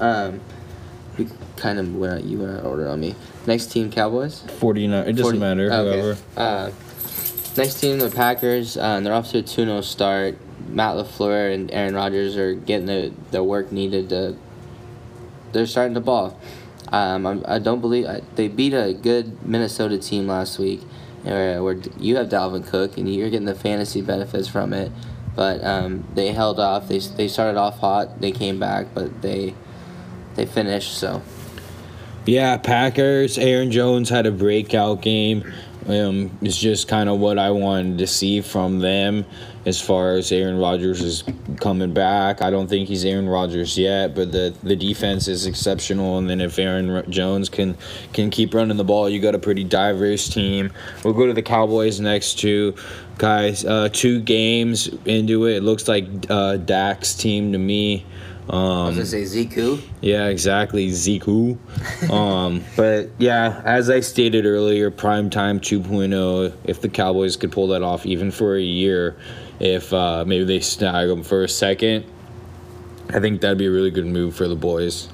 Um, 0.00 0.42
we 1.16 1.28
kind 1.56 1.78
of 1.78 1.94
went 1.96 2.12
out, 2.12 2.24
you 2.24 2.40
went 2.40 2.52
out 2.52 2.60
of 2.60 2.66
order 2.66 2.88
on 2.88 3.00
me. 3.00 3.14
Next 3.46 3.66
team, 3.72 3.90
Cowboys. 3.90 4.42
49. 4.58 5.08
It 5.08 5.12
doesn't 5.12 5.24
40 5.24 5.38
matter. 5.38 5.72
okay. 5.72 6.00
Whoever. 6.00 6.20
Uh, 6.36 6.70
next 7.56 7.80
team, 7.80 7.98
the 7.98 8.10
Packers. 8.10 8.76
Uh, 8.76 8.80
and 8.80 9.06
they're 9.06 9.14
off 9.14 9.30
to 9.30 9.38
a 9.38 9.42
2 9.42 9.64
0 9.64 9.80
start. 9.80 10.36
Matt 10.68 10.96
LaFleur 10.96 11.52
and 11.54 11.70
Aaron 11.72 11.94
Rodgers 11.94 12.36
are 12.36 12.54
getting 12.54 12.86
the, 12.86 13.12
the 13.30 13.42
work 13.42 13.70
needed 13.70 14.08
to. 14.10 14.36
They're 15.52 15.66
starting 15.66 15.94
to 15.94 16.00
ball. 16.00 16.38
Um, 16.88 17.26
I'm, 17.26 17.44
I 17.46 17.58
don't 17.58 17.80
believe. 17.80 18.06
I, 18.06 18.22
they 18.34 18.48
beat 18.48 18.72
a 18.72 18.92
good 18.94 19.46
Minnesota 19.46 19.98
team 19.98 20.26
last 20.26 20.58
week, 20.58 20.82
where, 21.22 21.62
where 21.62 21.76
you 21.98 22.16
have 22.16 22.28
Dalvin 22.28 22.66
Cook 22.66 22.96
and 22.96 23.12
you're 23.12 23.30
getting 23.30 23.46
the 23.46 23.54
fantasy 23.54 24.00
benefits 24.00 24.48
from 24.48 24.72
it. 24.72 24.90
But 25.34 25.64
um, 25.64 26.04
they 26.14 26.32
held 26.32 26.60
off. 26.60 26.88
They, 26.88 26.98
they 26.98 27.28
started 27.28 27.58
off 27.58 27.78
hot. 27.78 28.20
They 28.20 28.32
came 28.32 28.60
back, 28.60 28.88
but 28.94 29.22
they 29.22 29.54
they 30.36 30.46
finished. 30.46 30.96
So 30.96 31.22
Yeah, 32.26 32.56
Packers. 32.56 33.38
Aaron 33.38 33.70
Jones 33.70 34.08
had 34.10 34.26
a 34.26 34.30
breakout 34.30 35.02
game. 35.02 35.52
Um, 35.88 36.36
it's 36.40 36.58
just 36.58 36.88
kind 36.88 37.08
of 37.08 37.20
what 37.20 37.38
I 37.38 37.50
wanted 37.50 37.98
to 37.98 38.06
see 38.06 38.40
from 38.40 38.78
them 38.80 39.26
as 39.66 39.80
far 39.80 40.14
as 40.14 40.30
Aaron 40.32 40.58
Rodgers 40.58 41.00
is 41.02 41.24
coming 41.60 41.92
back. 41.92 42.42
I 42.42 42.50
don't 42.50 42.68
think 42.68 42.88
he's 42.88 43.04
Aaron 43.04 43.28
Rodgers 43.28 43.76
yet, 43.76 44.14
but 44.14 44.32
the 44.32 44.54
the 44.62 44.76
defense 44.76 45.28
is 45.28 45.46
exceptional. 45.46 46.18
And 46.18 46.28
then 46.28 46.40
if 46.40 46.58
Aaron 46.58 47.10
Jones 47.10 47.48
can 47.48 47.76
can 48.12 48.30
keep 48.30 48.54
running 48.54 48.76
the 48.76 48.84
ball, 48.84 49.08
you 49.08 49.20
got 49.20 49.34
a 49.34 49.38
pretty 49.38 49.64
diverse 49.64 50.28
team. 50.28 50.72
We'll 51.04 51.14
go 51.14 51.26
to 51.26 51.32
the 51.32 51.42
Cowboys 51.42 52.00
next 52.00 52.38
two 52.38 52.74
guys. 53.18 53.64
Uh, 53.64 53.88
two 53.92 54.20
games 54.20 54.88
into 55.04 55.46
it, 55.46 55.56
it 55.56 55.62
looks 55.62 55.88
like 55.88 56.06
uh, 56.30 56.56
Dak's 56.56 57.14
team 57.14 57.52
to 57.52 57.58
me. 57.58 58.04
I 58.48 58.52
was 58.52 58.88
Um, 58.88 58.94
gonna 58.94 59.06
say 59.06 59.22
Ziku. 59.22 59.80
yeah, 60.02 60.26
exactly, 60.26 60.88
Ziku. 60.90 61.56
um, 62.12 62.62
but 62.76 63.10
yeah, 63.18 63.62
as 63.64 63.88
I 63.88 64.00
stated 64.00 64.44
earlier, 64.44 64.90
prime 64.90 65.30
time 65.30 65.60
2.0. 65.60 66.52
If 66.64 66.80
the 66.80 66.88
Cowboys 66.88 67.36
could 67.36 67.52
pull 67.52 67.68
that 67.68 67.82
off, 67.82 68.04
even 68.04 68.30
for 68.30 68.54
a 68.56 68.60
year, 68.62 69.16
if 69.60 69.92
uh, 69.92 70.24
maybe 70.26 70.44
they 70.44 70.60
snag 70.60 71.08
them 71.08 71.22
for 71.22 71.42
a 71.42 71.48
second, 71.48 72.04
I 73.10 73.20
think 73.20 73.40
that'd 73.40 73.56
be 73.58 73.66
a 73.66 73.70
really 73.70 73.90
good 73.90 74.06
move 74.06 74.34
for 74.36 74.46
the 74.48 74.56
boys. 74.56 75.08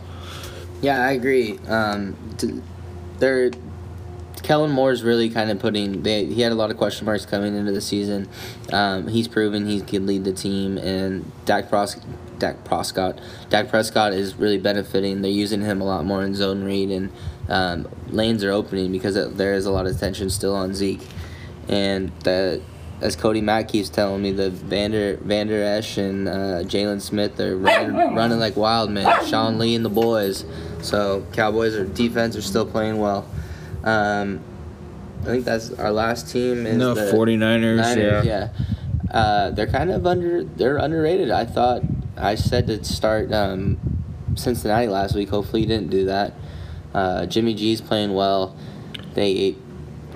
Yeah, 0.83 1.01
I 1.07 1.13
agree. 1.13 1.59
Um, 1.69 2.17
t- 2.39 2.61
they're 3.19 3.51
Kellen 4.51 4.73
Moore 4.73 4.91
is 4.91 5.05
really 5.05 5.31
kind 5.31 5.49
of 5.49 5.61
putting. 5.61 6.03
They, 6.03 6.25
he 6.25 6.41
had 6.41 6.51
a 6.51 6.57
lot 6.57 6.73
of 6.73 6.77
question 6.77 7.07
marks 7.07 7.25
coming 7.25 7.55
into 7.55 7.71
the 7.71 7.81
season. 7.81 8.29
Um, 8.73 9.07
he's 9.07 9.29
proven 9.29 9.65
he 9.69 9.81
can 9.81 10.07
lead 10.07 10.25
the 10.25 10.33
team, 10.33 10.77
and 10.77 11.31
Dak 11.45 11.69
Pros- 11.69 12.01
Dak 12.41 12.65
Prescott, 12.65 13.21
Dak 13.49 13.69
Prescott 13.69 14.13
is 14.13 14.35
really 14.35 14.59
benefiting. 14.59 15.23
They're 15.23 15.31
using 15.31 15.61
him 15.61 15.81
a 15.81 15.85
lot 15.85 16.05
more 16.05 16.25
in 16.25 16.35
zone 16.35 16.65
read, 16.65 16.91
and 16.91 17.13
um, 17.49 17.89
lanes 18.09 18.43
are 18.43 18.51
opening 18.51 18.91
because 18.91 19.15
there 19.37 19.55
is 19.55 19.67
a 19.67 19.71
lot 19.71 19.87
of 19.87 19.97
tension 20.01 20.29
still 20.31 20.57
on 20.57 20.75
Zeke, 20.75 21.07
and 21.69 22.11
the. 22.25 22.61
As 23.01 23.17
Cody 23.17 23.41
Mack 23.41 23.69
keeps 23.69 23.89
telling 23.89 24.21
me, 24.21 24.33
the 24.33 24.51
Vander 24.51 25.17
Vander 25.23 25.63
Esch 25.63 25.97
and 25.97 26.29
uh, 26.29 26.65
Jaylon 26.65 27.01
Smith 27.01 27.41
are 27.41 27.57
running, 27.57 28.15
running 28.15 28.39
like 28.41 28.57
wild 28.57 28.91
men. 28.91 29.25
Sean 29.27 29.59
Lee 29.59 29.77
and 29.77 29.85
the 29.85 29.89
boys. 29.89 30.45
So 30.83 31.25
Cowboys 31.33 31.75
are 31.77 31.87
defense 31.87 32.37
are 32.37 32.43
still 32.43 32.67
playing 32.67 32.99
well. 32.99 33.27
Um, 33.85 34.41
I 35.23 35.25
think 35.25 35.45
that's 35.45 35.73
our 35.73 35.93
last 35.93 36.31
team. 36.31 36.67
Is 36.67 36.77
No, 36.77 36.95
the 36.95 37.13
49ers, 37.13 37.77
Niners, 37.77 37.97
yeah. 37.97 38.23
yeah. 38.23 38.49
Uh, 39.11 39.51
they're 39.51 39.67
kind 39.67 39.91
of 39.91 40.07
under. 40.07 40.45
They're 40.45 40.77
underrated. 40.77 41.31
I 41.31 41.45
thought 41.45 41.83
I 42.17 42.37
said 42.37 42.67
to 42.69 42.85
start 42.85 43.33
um, 43.33 43.79
Cincinnati 44.37 44.87
last 44.87 45.15
week. 45.15 45.29
Hopefully, 45.31 45.63
you 45.63 45.69
didn't 45.69 45.91
do 45.91 46.07
that. 46.07 46.35
Uh, 46.95 47.27
Jimmy 47.27 47.55
G's 47.55 47.81
playing 47.81 48.15
well. 48.15 48.57
They 49.15 49.57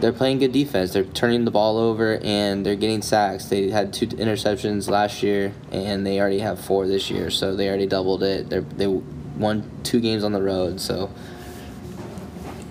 they're 0.00 0.12
playing 0.12 0.38
good 0.38 0.52
defense. 0.52 0.92
They're 0.92 1.04
turning 1.04 1.44
the 1.44 1.50
ball 1.50 1.78
over 1.78 2.18
and 2.22 2.64
they're 2.64 2.76
getting 2.76 3.02
sacks. 3.02 3.46
They 3.46 3.70
had 3.70 3.92
two 3.92 4.06
interceptions 4.06 4.88
last 4.88 5.22
year 5.22 5.54
and 5.70 6.06
they 6.06 6.20
already 6.20 6.40
have 6.40 6.60
four 6.60 6.86
this 6.86 7.10
year. 7.10 7.30
So 7.30 7.56
they 7.56 7.68
already 7.68 7.86
doubled 7.86 8.22
it. 8.22 8.50
They 8.50 8.58
they 8.58 8.86
won 8.86 9.70
two 9.82 10.00
games 10.00 10.24
on 10.24 10.32
the 10.32 10.42
road. 10.42 10.80
So 10.80 11.10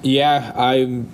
Yeah, 0.03 0.51
I'm. 0.55 1.09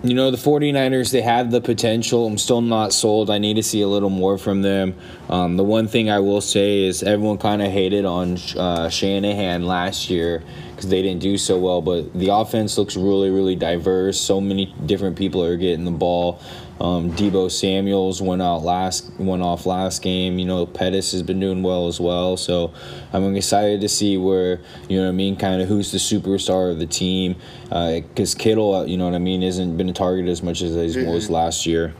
You 0.00 0.14
know, 0.14 0.30
the 0.30 0.36
49ers, 0.36 1.10
they 1.10 1.22
have 1.22 1.50
the 1.50 1.60
potential. 1.60 2.24
I'm 2.24 2.38
still 2.38 2.60
not 2.60 2.92
sold. 2.92 3.30
I 3.30 3.38
need 3.38 3.54
to 3.54 3.64
see 3.64 3.80
a 3.80 3.88
little 3.88 4.10
more 4.10 4.38
from 4.38 4.62
them. 4.62 4.94
Um, 5.28 5.56
the 5.56 5.64
one 5.64 5.88
thing 5.88 6.08
I 6.08 6.20
will 6.20 6.40
say 6.40 6.84
is 6.84 7.02
everyone 7.02 7.38
kind 7.38 7.60
of 7.60 7.72
hated 7.72 8.04
on 8.04 8.38
uh, 8.56 8.90
Shanahan 8.90 9.66
last 9.66 10.08
year 10.08 10.44
because 10.70 10.88
they 10.88 11.02
didn't 11.02 11.20
do 11.20 11.36
so 11.36 11.58
well, 11.58 11.82
but 11.82 12.14
the 12.14 12.28
offense 12.28 12.78
looks 12.78 12.96
really, 12.96 13.30
really 13.30 13.56
diverse. 13.56 14.20
So 14.20 14.40
many 14.40 14.72
different 14.86 15.16
people 15.18 15.42
are 15.42 15.56
getting 15.56 15.84
the 15.84 15.90
ball. 15.90 16.40
Um, 16.80 17.10
Deebo 17.12 17.50
Samuels 17.50 18.22
went 18.22 18.40
out 18.40 18.62
last, 18.62 19.10
went 19.18 19.42
off 19.42 19.66
last 19.66 20.00
game. 20.00 20.38
You 20.38 20.44
know, 20.44 20.64
Pettis 20.64 21.12
has 21.12 21.22
been 21.22 21.40
doing 21.40 21.62
well 21.62 21.88
as 21.88 22.00
well. 22.00 22.36
So 22.36 22.72
I'm 23.12 23.34
excited 23.34 23.80
to 23.80 23.88
see 23.88 24.16
where 24.16 24.60
you 24.88 24.98
know 24.98 25.04
what 25.04 25.08
I 25.08 25.12
mean, 25.12 25.36
kind 25.36 25.60
of 25.60 25.68
who's 25.68 25.90
the 25.90 25.98
superstar 25.98 26.70
of 26.70 26.78
the 26.78 26.86
team. 26.86 27.36
Because 27.64 28.34
Kittle, 28.34 28.74
uh, 28.74 28.84
you 28.84 28.96
know 28.96 29.06
what 29.06 29.14
I 29.14 29.18
mean, 29.18 29.42
isn't 29.42 29.76
been 29.76 29.88
a 29.88 29.92
target 29.92 30.28
as 30.28 30.42
much 30.42 30.62
as 30.62 30.94
he 30.94 31.04
was 31.04 31.30
last 31.30 31.66
year. 31.66 31.94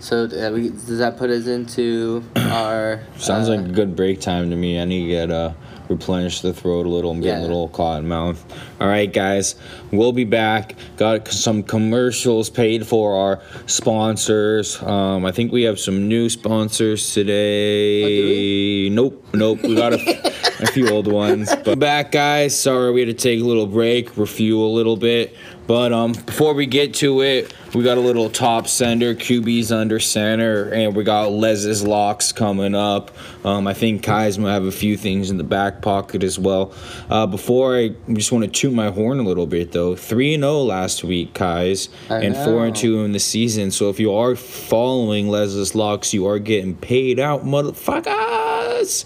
so 0.00 0.24
uh, 0.24 0.50
we, 0.52 0.70
does 0.70 0.98
that 0.98 1.16
put 1.16 1.30
us 1.30 1.46
into 1.46 2.24
our? 2.36 3.02
Sounds 3.18 3.48
uh, 3.48 3.54
like 3.54 3.66
a 3.66 3.72
good 3.72 3.94
break 3.94 4.20
time 4.20 4.50
to 4.50 4.56
me. 4.56 4.80
I 4.80 4.84
need 4.84 5.04
to 5.04 5.08
get 5.08 5.30
uh, 5.30 5.52
replenish 5.92 6.40
the 6.40 6.52
throat 6.52 6.86
a 6.86 6.88
little. 6.88 7.10
I'm 7.10 7.20
getting 7.20 7.42
Yeah. 7.42 7.46
a 7.46 7.48
little 7.48 7.68
cotton 7.68 8.08
mouth. 8.08 8.44
All 8.80 8.88
right, 8.88 9.12
guys, 9.12 9.54
we'll 9.92 10.12
be 10.12 10.24
back. 10.24 10.74
Got 10.96 11.28
some 11.28 11.62
commercials 11.62 12.50
paid 12.50 12.86
for 12.86 13.14
our 13.16 13.40
sponsors. 13.66 14.82
Um, 14.82 15.24
I 15.24 15.32
think 15.32 15.52
we 15.52 15.62
have 15.62 15.78
some 15.78 16.08
new 16.08 16.28
sponsors 16.28 17.12
today. 17.12 18.88
Nope, 18.90 19.24
nope. 19.34 19.62
We 19.62 19.74
got 19.74 19.92
a, 19.92 20.32
a 20.62 20.66
few 20.66 20.88
old 20.88 21.06
ones. 21.06 21.54
But 21.64 21.78
back, 21.78 22.10
guys. 22.12 22.58
Sorry, 22.58 22.90
we 22.92 23.00
had 23.00 23.16
to 23.16 23.22
take 23.22 23.40
a 23.40 23.44
little 23.44 23.66
break, 23.66 24.16
refuel 24.16 24.66
a 24.66 24.74
little 24.74 24.96
bit. 24.96 25.36
But 25.66 25.92
um, 25.92 26.12
before 26.12 26.54
we 26.54 26.66
get 26.66 26.94
to 26.94 27.20
it, 27.22 27.54
we 27.74 27.82
got 27.82 27.96
a 27.96 28.00
little 28.00 28.28
top 28.28 28.68
sender, 28.68 29.14
QB's 29.14 29.72
under 29.72 29.98
center, 29.98 30.68
and 30.70 30.94
we 30.94 31.04
got 31.04 31.32
Les's 31.32 31.82
locks 31.82 32.30
coming 32.30 32.74
up. 32.74 33.10
Um, 33.44 33.66
I 33.66 33.74
think 33.74 34.02
Kai's 34.02 34.38
might 34.38 34.52
have 34.52 34.64
a 34.64 34.72
few 34.72 34.96
things 34.96 35.30
in 35.30 35.38
the 35.38 35.44
back 35.44 35.80
pocket 35.80 36.22
as 36.22 36.38
well. 36.38 36.74
Uh, 37.08 37.26
before 37.26 37.76
I 37.76 37.94
just 38.12 38.30
want 38.30 38.44
to 38.44 38.50
toot 38.50 38.74
my 38.74 38.90
horn 38.90 39.18
a 39.20 39.22
little 39.22 39.46
bit 39.46 39.72
though. 39.72 39.96
Three 39.96 40.34
and 40.34 40.42
zero 40.42 40.58
last 40.58 41.02
week, 41.02 41.34
Kai's, 41.34 41.88
I 42.10 42.20
and 42.20 42.36
four 42.36 42.66
and 42.66 42.76
two 42.76 43.04
in 43.04 43.12
the 43.12 43.20
season. 43.20 43.70
So 43.70 43.88
if 43.88 43.98
you 43.98 44.14
are 44.14 44.36
following 44.36 45.28
Les's 45.28 45.74
locks, 45.74 46.12
you 46.12 46.26
are 46.26 46.38
getting 46.38 46.76
paid 46.76 47.18
out, 47.18 47.44
motherfuckers. 47.44 49.04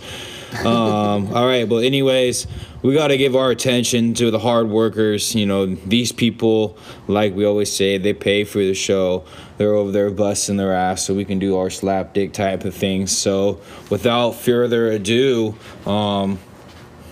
um, 0.65 1.33
all 1.35 1.47
right, 1.47 1.69
but 1.69 1.85
anyways, 1.85 2.47
we 2.87 2.94
got 2.94 3.09
to 3.09 3.16
give 3.16 3.35
our 3.35 3.51
attention 3.51 4.14
to 4.14 4.31
the 4.31 4.38
hard 4.38 4.68
workers. 4.68 5.35
You 5.35 5.44
know, 5.44 5.66
these 5.66 6.12
people, 6.12 6.79
like 7.09 7.35
we 7.35 7.44
always 7.44 7.75
say, 7.75 7.99
they 7.99 8.14
pay 8.14 8.44
for 8.44 8.59
the 8.59 8.75
show. 8.75 9.25
They're 9.57 9.75
over 9.75 9.90
there 9.90 10.09
busting 10.09 10.57
their 10.57 10.72
ass 10.72 11.05
so 11.05 11.12
we 11.12 11.25
can 11.25 11.40
do 11.40 11.57
our 11.57 11.68
slap 11.68 12.14
dick 12.14 12.33
type 12.33 12.64
of 12.64 12.77
things. 12.77 13.11
So, 13.11 13.61
without 13.90 14.37
further 14.37 14.87
ado, 14.87 15.57
um, 15.85 16.38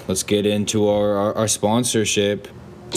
let's 0.06 0.22
get 0.22 0.46
into 0.46 0.86
our, 0.88 1.16
our, 1.16 1.38
our 1.38 1.48
sponsorship. 1.48 2.46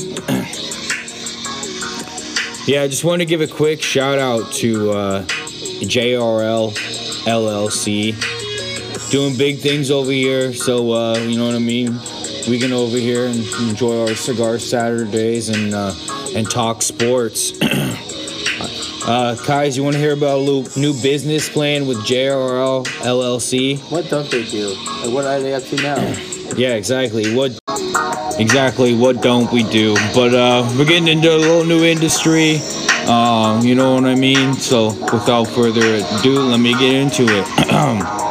yeah, 2.68 2.84
I 2.84 2.88
just 2.88 3.04
want 3.04 3.22
to 3.22 3.26
give 3.26 3.42
a 3.42 3.48
quick 3.48 3.82
shout 3.82 4.20
out 4.20 4.54
to 4.54 4.92
uh, 4.92 5.24
JRL 5.24 6.78
LLC 7.26 9.10
doing 9.10 9.36
big 9.36 9.62
things 9.62 9.90
over 9.90 10.12
here. 10.12 10.54
So 10.54 10.92
uh, 10.92 11.18
you 11.18 11.40
know 11.40 11.48
what 11.48 11.56
I 11.56 11.60
mean. 11.60 12.00
We 12.48 12.60
can 12.60 12.72
over 12.72 12.98
here 12.98 13.26
and 13.26 13.46
enjoy 13.70 14.08
our 14.08 14.16
cigar 14.16 14.58
Saturdays 14.58 15.50
and 15.50 15.74
uh, 15.74 15.94
and 16.34 16.50
talk 16.50 16.82
sports. 16.82 17.52
uh, 19.06 19.36
Kais, 19.46 19.76
you 19.76 19.84
want 19.84 19.96
to 19.96 20.00
hear 20.00 20.14
about 20.14 20.38
a 20.38 20.42
little 20.42 20.82
new 20.82 20.94
business 21.02 21.50
plan 21.50 21.88
with 21.88 21.98
JRL 21.98 22.86
LLC? 22.86 23.80
What 23.92 24.10
don't 24.10 24.32
they 24.32 24.46
do? 24.46 24.76
What 25.12 25.26
are 25.26 25.42
they 25.42 25.54
up 25.54 25.64
to 25.64 25.76
now? 25.78 26.16
Yeah, 26.56 26.76
exactly. 26.76 27.36
What 27.36 27.60
exactly 28.40 28.96
what 28.96 29.22
don't 29.22 29.52
we 29.52 29.64
do? 29.64 29.96
But 30.16 30.34
uh, 30.34 30.68
we're 30.78 30.86
getting 30.86 31.10
into 31.10 31.36
a 31.36 31.38
little 31.38 31.66
new 31.66 31.84
industry. 31.84 32.60
Um, 33.06 33.62
you 33.62 33.76
know 33.76 33.96
what 33.96 34.06
I 34.06 34.16
mean? 34.16 34.54
So 34.54 34.88
without 35.12 35.44
further 35.44 35.96
ado, 35.96 36.40
let 36.40 36.60
me 36.62 36.72
get 36.80 36.94
into 36.94 37.26
it. 37.28 38.24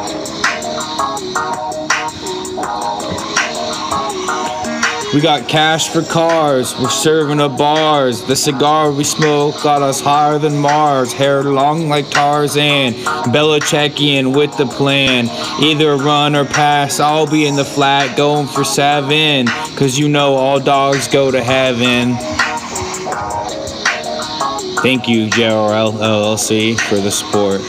We 5.17 5.23
got 5.23 5.49
cash 5.49 5.89
for 5.89 6.03
cars. 6.03 6.75
We're 6.79 6.91
serving 6.91 7.39
up 7.39 7.57
bars. 7.57 8.23
The 8.25 8.35
cigar 8.35 8.91
we 8.91 9.03
smoke 9.03 9.63
got 9.63 9.81
us 9.81 9.99
higher 9.99 10.37
than 10.37 10.59
Mars. 10.59 11.11
Hair 11.11 11.45
long 11.45 11.89
like 11.89 12.07
Tarzan. 12.11 12.93
Belichickian 13.33 14.37
with 14.37 14.55
the 14.57 14.67
plan. 14.67 15.27
Either 15.59 15.95
run 15.95 16.35
or 16.35 16.45
pass. 16.45 16.99
I'll 16.99 17.25
be 17.25 17.47
in 17.47 17.55
the 17.55 17.65
flat 17.65 18.15
going 18.15 18.45
for 18.45 18.63
seven. 18.63 19.47
Cause 19.75 19.97
you 19.97 20.07
know 20.07 20.35
all 20.35 20.59
dogs 20.59 21.07
go 21.07 21.31
to 21.31 21.43
heaven. 21.43 22.13
Thank 24.83 25.07
you, 25.07 25.29
JRL 25.31 25.93
LLC, 25.93 26.79
for 26.79 26.97
the 26.97 27.09
support. 27.09 27.61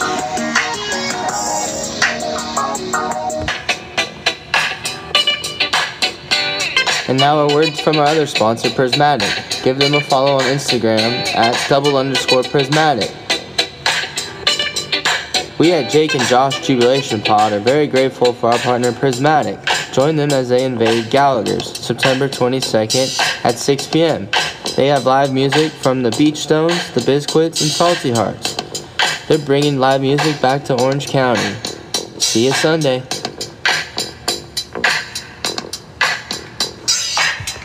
And 7.18 7.24
now 7.24 7.48
a 7.48 7.52
word 7.52 7.76
from 7.76 7.96
our 7.96 8.04
other 8.04 8.28
sponsor, 8.28 8.70
Prismatic. 8.70 9.28
Give 9.64 9.76
them 9.76 9.94
a 9.94 10.00
follow 10.00 10.34
on 10.34 10.42
Instagram 10.42 11.26
at 11.34 11.68
double 11.68 11.96
underscore 11.96 12.44
Prismatic. 12.44 13.10
We 15.58 15.72
at 15.72 15.90
Jake 15.90 16.14
and 16.14 16.22
Josh 16.28 16.64
Jubilation 16.64 17.20
Pod 17.20 17.52
are 17.52 17.58
very 17.58 17.88
grateful 17.88 18.32
for 18.32 18.52
our 18.52 18.58
partner 18.60 18.92
Prismatic. 18.92 19.58
Join 19.92 20.14
them 20.14 20.30
as 20.30 20.48
they 20.48 20.64
invade 20.64 21.10
Gallagher's 21.10 21.76
September 21.76 22.28
22nd 22.28 23.18
at 23.44 23.58
6 23.58 23.88
p.m. 23.88 24.28
They 24.76 24.86
have 24.86 25.04
live 25.04 25.32
music 25.32 25.72
from 25.72 26.04
the 26.04 26.12
Beach 26.12 26.36
Stones, 26.36 26.92
the 26.92 27.00
Biscuits, 27.00 27.60
and 27.62 27.68
Salty 27.68 28.12
Hearts. 28.12 28.54
They're 29.26 29.44
bringing 29.44 29.80
live 29.80 30.02
music 30.02 30.40
back 30.40 30.62
to 30.66 30.80
Orange 30.80 31.08
County. 31.08 31.54
See 32.20 32.46
you 32.46 32.52
Sunday. 32.52 33.02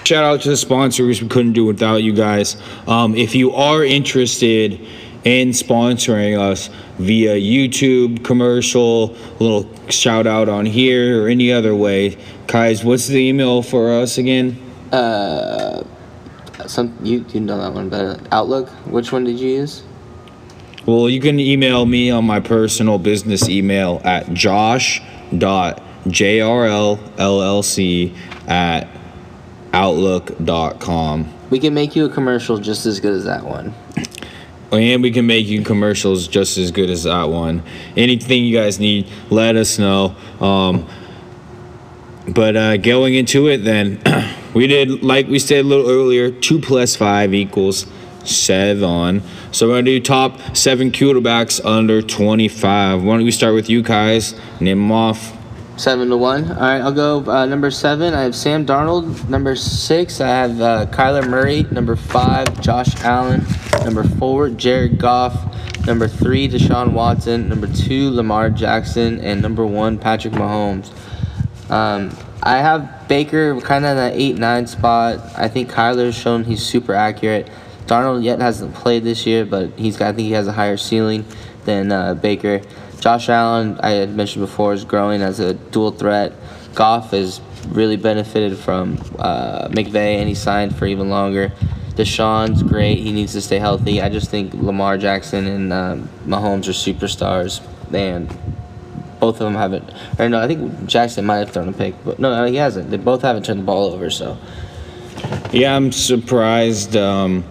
Shout 0.04 0.24
out 0.24 0.42
to 0.42 0.50
the 0.50 0.58
sponsors. 0.58 1.22
We 1.22 1.28
couldn't 1.28 1.54
do 1.54 1.66
it 1.66 1.74
without 1.74 2.04
you 2.04 2.14
guys. 2.14 2.58
Um, 2.88 3.16
if 3.16 3.36
you 3.36 3.54
are 3.54 3.84
interested 3.84 4.80
in 5.24 5.50
sponsoring 5.50 6.38
us, 6.38 6.70
via 6.98 7.36
YouTube 7.36 8.24
commercial, 8.24 9.16
a 9.16 9.44
little 9.44 9.70
shout 9.90 10.28
out 10.28 10.48
on 10.50 10.66
here, 10.66 11.24
or 11.24 11.28
any 11.28 11.52
other 11.52 11.76
way. 11.76 12.18
guys, 12.48 12.84
what's 12.84 13.08
the 13.08 13.18
email 13.18 13.62
for 13.62 13.92
us 13.92 14.18
again? 14.18 14.58
Uh, 14.92 15.84
some 16.68 16.98
you 17.02 17.26
you 17.34 17.40
know 17.40 17.58
that 17.60 17.74
one 17.74 17.90
better. 17.90 18.20
Outlook. 18.32 18.70
Which 18.86 19.12
one 19.12 19.24
did 19.24 19.40
you 19.40 19.50
use? 19.50 19.84
Well, 20.86 21.10
you 21.10 21.20
can 21.22 21.40
email 21.40 21.86
me 21.86 22.12
on 22.12 22.26
my 22.26 22.40
personal 22.42 23.00
business 23.00 23.48
email 23.48 24.02
at 24.04 24.34
josh.jrllllc 24.34 25.00
at 28.48 28.88
outlook.com. 29.74 31.34
We 31.50 31.60
can 31.60 31.74
make 31.74 31.96
you 31.96 32.06
a 32.06 32.10
commercial 32.10 32.58
just 32.58 32.86
as 32.86 33.00
good 33.00 33.14
as 33.14 33.26
that 33.26 33.44
one. 33.44 33.74
And 34.72 35.04
we 35.04 35.12
can 35.12 35.28
make 35.28 35.46
you 35.46 35.64
commercials 35.64 36.28
just 36.28 36.58
as 36.58 36.72
good 36.72 36.90
as 36.90 37.04
that 37.04 37.26
one. 37.26 37.62
Anything 37.96 38.44
you 38.44 38.58
guys 38.58 38.80
need, 38.80 39.08
let 39.30 39.56
us 39.56 39.78
know. 39.78 40.16
Um, 40.40 40.88
but 42.28 42.56
uh, 42.56 42.78
going 42.78 43.14
into 43.14 43.48
it, 43.50 43.58
then 43.58 44.02
we 44.54 44.68
did 44.68 45.04
like 45.04 45.28
we 45.28 45.38
said 45.38 45.66
a 45.66 45.68
little 45.68 45.90
earlier. 45.90 46.32
Two 46.32 46.60
plus 46.60 46.96
five 46.96 47.34
equals 47.34 47.86
seven. 48.24 49.22
So 49.52 49.68
we're 49.68 49.76
gonna 49.76 49.84
do 49.84 50.00
top 50.00 50.56
seven 50.56 50.92
quarterbacks 50.92 51.64
under 51.64 52.02
twenty-five. 52.02 53.04
Why 53.04 53.16
don't 53.18 53.26
we 53.26 53.32
start 53.32 53.54
with 53.54 53.70
you 53.70 53.84
guys? 53.84 54.34
Name 54.60 54.80
them 54.80 54.92
off. 54.92 55.38
Seven 55.76 56.10
to 56.10 56.18
one. 56.18 56.52
All 56.52 56.60
right, 56.60 56.82
I'll 56.82 56.92
go 56.92 57.26
uh, 57.26 57.46
number 57.46 57.72
seven. 57.72 58.14
I 58.14 58.22
have 58.22 58.36
Sam 58.36 58.66
Darnold. 58.66 59.28
Number 59.28 59.56
six, 59.56 60.22
I 60.22 60.28
have 60.28 60.62
uh, 60.62 60.86
Kyler 60.86 61.28
Murray. 61.28 61.64
Number 61.72 61.96
five, 61.96 62.62
Josh 62.62 62.96
Allen. 63.02 63.44
Number 63.84 64.04
four, 64.04 64.50
Jared 64.50 65.00
Goff. 65.00 65.36
Number 65.88 66.08
three, 66.08 66.48
Deshaun 66.48 66.94
Watson. 66.94 67.50
Number 67.50 67.68
two, 67.68 68.12
Lamar 68.12 68.52
Jackson. 68.52 69.20
And 69.20 69.42
number 69.42 69.66
one, 69.66 69.98
Patrick 69.98 70.36
Mahomes. 70.36 70.92
Um, 71.72 72.16
I 72.44 72.60
have 72.60 73.08
Baker 73.08 73.60
kind 73.62 73.84
of 73.84 73.92
in 73.92 73.98
that 73.98 74.14
eight 74.14 74.38
nine 74.38 74.68
spot. 74.68 75.20
I 75.36 75.48
think 75.48 75.72
Kyler's 75.72 76.16
shown 76.16 76.44
he's 76.44 76.64
super 76.64 76.94
accurate. 76.94 77.50
Darnold 77.88 78.24
yet 78.24 78.40
hasn't 78.40 78.76
played 78.76 79.04
this 79.04 79.26
year, 79.26 79.44
but 79.44 79.72
he's 79.78 79.98
got, 79.98 80.10
I 80.10 80.14
think 80.14 80.28
he 80.28 80.34
has 80.34 80.48
a 80.48 80.52
higher 80.54 80.78
ceiling 80.78 81.26
than 81.66 81.92
uh, 81.92 82.14
Baker. 82.14 82.62
Josh 83.04 83.28
Allen, 83.28 83.78
I 83.82 83.90
had 83.90 84.16
mentioned 84.16 84.46
before, 84.46 84.72
is 84.72 84.86
growing 84.86 85.22
as 85.22 85.42
a 85.42 85.56
dual 85.56 85.92
threat. 85.92 86.32
Goff 86.74 87.12
has 87.12 87.42
really 87.68 87.98
benefited 87.98 88.58
from 88.58 88.94
uh, 89.20 89.68
McVay, 89.68 90.20
and 90.20 90.30
he 90.30 90.36
signed 90.36 90.74
for 90.74 90.86
even 90.86 91.10
longer. 91.10 91.52
Deshaun's 91.96 92.64
great. 92.64 93.00
He 93.00 93.12
needs 93.12 93.34
to 93.34 93.42
stay 93.42 93.60
healthy. 93.60 94.02
I 94.02 94.08
just 94.08 94.32
think 94.32 94.54
Lamar 94.54 94.98
Jackson 94.98 95.48
and 95.48 95.74
um, 95.74 96.10
Mahomes 96.26 96.70
are 96.70 96.94
superstars, 96.94 97.62
and 97.94 98.30
both 99.20 99.36
of 99.36 99.40
them 99.40 99.56
haven't. 99.56 99.92
Or 100.18 100.30
no, 100.30 100.40
I 100.40 100.48
think 100.48 100.86
Jackson 100.86 101.26
might 101.26 101.40
have 101.40 101.52
thrown 101.52 101.68
a 101.68 101.74
pick, 101.74 101.96
but 102.06 102.20
no, 102.20 102.46
he 102.46 102.56
hasn't. 102.56 102.90
They 102.90 102.96
both 102.96 103.22
haven't 103.22 103.44
turned 103.44 103.60
the 103.60 103.66
ball 103.66 103.92
over. 103.92 104.10
So 104.10 104.38
Yeah, 105.52 105.76
I'm 105.76 105.92
surprised. 105.92 106.96
Um, 106.96 107.44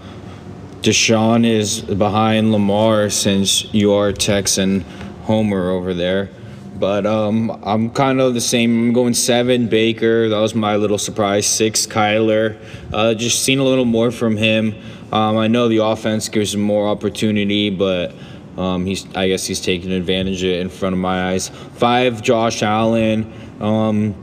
Deshaun 0.81 1.45
is 1.45 1.83
behind 1.83 2.53
Lamar 2.53 3.11
since 3.11 3.73
you 3.75 3.93
are 3.93 4.13
Texan 4.13 4.87
Homer 5.23 5.71
over 5.71 5.95
there. 5.95 6.31
But 6.79 7.07
um, 7.07 7.51
I'm 7.65 7.91
kind 7.91 8.21
of 8.21 8.35
the 8.35 8.41
same. 8.41 8.89
I'm 8.89 8.93
going 8.93 9.15
seven 9.15 9.69
Baker. 9.69 10.29
That 10.29 10.41
was 10.41 10.55
my 10.55 10.77
little 10.77 10.99
surprise. 10.99 11.47
Six 11.47 11.87
Kyler. 11.87 12.59
Uh, 12.93 13.15
just 13.15 13.45
seen 13.45 13.59
a 13.59 13.65
little 13.65 13.85
more 13.85 14.11
from 14.11 14.37
him. 14.37 14.75
Um, 15.13 15.37
I 15.37 15.47
know 15.47 15.69
the 15.69 15.85
offense 15.85 16.29
gives 16.29 16.55
him 16.55 16.63
more 16.63 16.89
opportunity, 16.89 17.71
but 17.71 18.15
um, 18.57 18.85
he's 18.85 19.07
I 19.15 19.29
guess 19.29 19.47
he's 19.47 19.61
taking 19.61 19.93
advantage 19.93 20.43
of 20.43 20.51
it 20.51 20.61
in 20.61 20.69
front 20.71 20.95
of 20.95 20.99
my 20.99 21.31
eyes. 21.31 21.49
Five 21.49 22.23
Josh 22.23 22.63
Allen. 22.63 23.33
Um, 23.61 24.15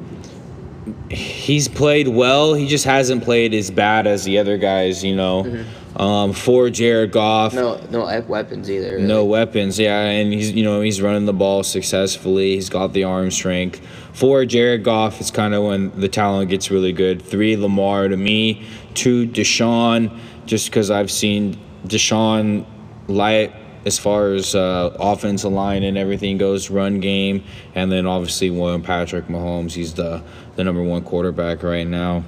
he's 1.10 1.68
played 1.68 2.08
well. 2.08 2.56
He 2.56 2.68
just 2.68 2.86
hasn't 2.86 3.24
played 3.24 3.54
as 3.54 3.72
bad 3.72 4.08
as 4.08 4.24
the 4.24 4.40
other 4.40 4.58
guys, 4.58 5.04
you 5.04 5.16
know. 5.16 5.64
Um, 5.95 6.34
for 6.34 6.69
Jared 6.69 7.12
Goff, 7.12 7.54
no, 7.54 7.82
no 7.89 8.21
weapons 8.28 8.69
either. 8.69 8.91
really. 8.91 9.08
no 9.08 9.25
weapons, 9.25 9.80
yeah, 9.80 10.02
and 10.02 10.32
he's 10.32 10.52
you 10.52 10.63
know 10.63 10.82
he's 10.82 11.02
running 11.02 11.25
the 11.25 11.34
ball 11.34 11.63
successfully. 11.63 12.56
He's 12.56 12.69
got 12.69 12.93
the 12.93 13.04
arm 13.06 13.32
strength. 13.32 13.82
For 14.13 14.45
Jared 14.45 14.84
Goff, 14.84 15.19
it's 15.19 15.32
kind 15.32 15.54
of 15.54 15.63
when 15.63 15.99
the 15.99 16.08
talent 16.08 16.49
gets 16.49 16.69
really 16.69 16.93
good. 16.93 17.21
Three 17.21 17.58
Lamar 17.58 18.08
to 18.08 18.17
me. 18.17 18.67
Two 18.93 19.28
Deshaun, 19.28 20.17
just 20.45 20.67
because 20.69 20.91
I've 20.91 21.12
seen 21.12 21.58
Deshaun 21.86 22.65
light 23.08 23.54
as 23.86 23.97
far 23.97 24.34
as 24.34 24.56
uh, 24.56 24.95
offensive 24.99 25.52
line 25.52 25.84
and 25.84 25.97
everything 25.97 26.38
goes, 26.38 26.69
run 26.69 26.99
game, 26.99 27.43
and 27.75 27.91
then 27.91 28.06
obviously 28.06 28.49
William 28.49 28.84
Patrick 28.84 29.28
Mahomes. 29.28 29.71
He's 29.71 29.93
the 29.93 30.21
the 30.56 30.63
number 30.63 30.84
one 30.84 31.04
quarterback 31.04 31.63
right 31.63 31.88
now. 31.88 32.23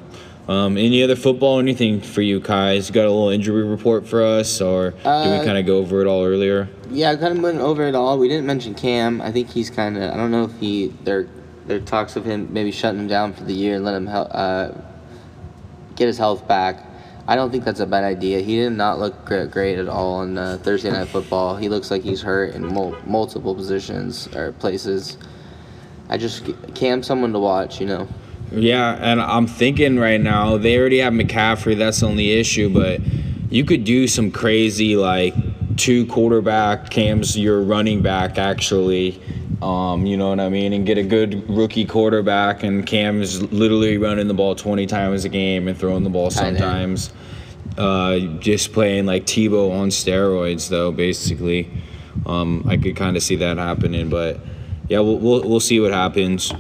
Um, 0.52 0.76
any 0.78 1.02
other 1.02 1.16
football, 1.16 1.60
anything 1.60 2.02
for 2.02 2.22
you, 2.22 2.42
Kais? 2.42 2.90
You 2.90 2.94
got 2.94 3.06
a 3.06 3.10
little 3.10 3.30
injury 3.30 3.64
report 3.64 4.06
for 4.06 4.22
us, 4.22 4.60
or 4.60 4.92
did 4.92 4.98
we 5.06 5.10
Uh, 5.10 5.46
kind 5.46 5.58
of 5.58 5.66
go 5.66 5.78
over 5.78 6.02
it 6.02 6.08
all 6.08 6.26
earlier? 6.26 6.68
Yeah, 6.92 7.12
I 7.12 7.16
kind 7.16 7.38
of 7.38 7.42
went 7.42 7.60
over 7.60 7.84
it 7.88 7.96
all. 7.96 8.20
We 8.20 8.28
didn't 8.28 8.46
mention 8.48 8.74
Cam. 8.74 9.22
I 9.22 9.32
think 9.32 9.50
he's 9.50 9.70
kind 9.70 9.98
of. 9.98 10.12
I 10.14 10.18
don't 10.18 10.30
know 10.30 10.44
if 10.44 10.52
he. 10.60 10.92
There, 11.06 11.28
there 11.68 11.80
talks 11.80 12.18
of 12.18 12.26
him 12.26 12.50
maybe 12.52 12.72
shutting 12.74 13.00
him 13.00 13.08
down 13.08 13.32
for 13.32 13.46
the 13.46 13.54
year 13.54 13.76
and 13.76 13.86
let 13.86 13.96
him 13.96 14.08
hel- 14.08 14.28
uh, 14.30 14.70
get 15.96 16.08
his 16.08 16.18
health 16.18 16.46
back. 16.50 16.86
I 17.30 17.36
don't 17.38 17.50
think 17.50 17.64
that's 17.64 17.80
a 17.80 17.86
bad 17.86 18.04
idea. 18.04 18.42
He 18.42 18.58
did 18.58 18.72
not 18.74 19.00
look 19.00 19.24
great, 19.24 19.52
great 19.52 19.80
at 19.80 19.88
all 19.88 20.16
on 20.16 20.38
uh, 20.38 20.58
Thursday 20.62 20.92
Night 20.92 21.08
Football. 21.08 21.56
He 21.56 21.70
looks 21.70 21.90
like 21.90 22.02
he's 22.02 22.22
hurt 22.22 22.56
in 22.56 22.66
mul- 22.74 22.98
multiple 23.06 23.56
positions 23.56 24.28
or 24.36 24.52
places. 24.52 25.18
I 26.10 26.18
just 26.18 26.44
Cam 26.76 27.04
someone 27.04 27.32
to 27.32 27.40
watch, 27.40 27.80
you 27.80 27.86
know. 27.88 28.06
Yeah, 28.52 28.98
and 29.00 29.22
I'm 29.22 29.48
thinking 29.48 29.98
right 29.98 30.20
now 30.20 30.58
they 30.58 30.78
already 30.78 31.00
have 31.00 31.14
McCaffrey. 31.14 31.78
That's 31.78 32.02
the 32.02 32.08
only 32.08 32.32
issue, 32.32 32.70
but 32.70 33.00
you 33.50 33.64
could 33.64 33.84
do 33.84 34.08
some 34.08 34.32
crazy 34.32 34.96
like 34.96 35.34
two 35.78 36.06
quarterback 36.08 36.90
cams 36.90 37.38
your 37.38 37.62
running 37.62 38.02
back 38.02 38.38
actually. 38.38 39.22
Um, 39.62 40.08
you 40.08 40.18
know 40.18 40.30
what 40.30 40.40
I 40.40 40.50
mean, 40.50 40.74
and 40.74 40.88
get 40.88 40.98
a 40.98 41.04
good 41.04 41.48
rookie 41.48 41.86
quarterback, 41.86 42.64
and 42.64 42.86
Cam 42.86 43.22
is 43.22 43.44
literally 43.52 43.98
running 44.00 44.28
the 44.28 44.34
ball 44.34 44.56
20 44.56 44.88
times 44.88 45.24
a 45.24 45.30
game 45.30 45.68
and 45.68 45.78
throwing 45.78 46.04
the 46.04 46.10
ball 46.10 46.32
sometimes. 46.32 47.14
Uh, 47.78 48.18
just 48.40 48.74
playing 48.74 49.06
like 49.06 49.26
Tebow 49.26 49.72
on 49.80 49.90
steroids, 49.90 50.68
though. 50.68 50.92
Basically, 50.92 51.70
um, 52.26 52.66
I 52.68 52.76
could 52.76 52.96
kind 52.96 53.16
of 53.16 53.22
see 53.22 53.36
that 53.36 53.58
happening, 53.58 54.10
but 54.10 54.40
yeah, 54.90 55.00
we'll, 55.00 55.20
we'll 55.20 55.48
we'll 55.48 55.60
see 55.60 55.80
what 55.80 55.92
happens. 55.92 56.52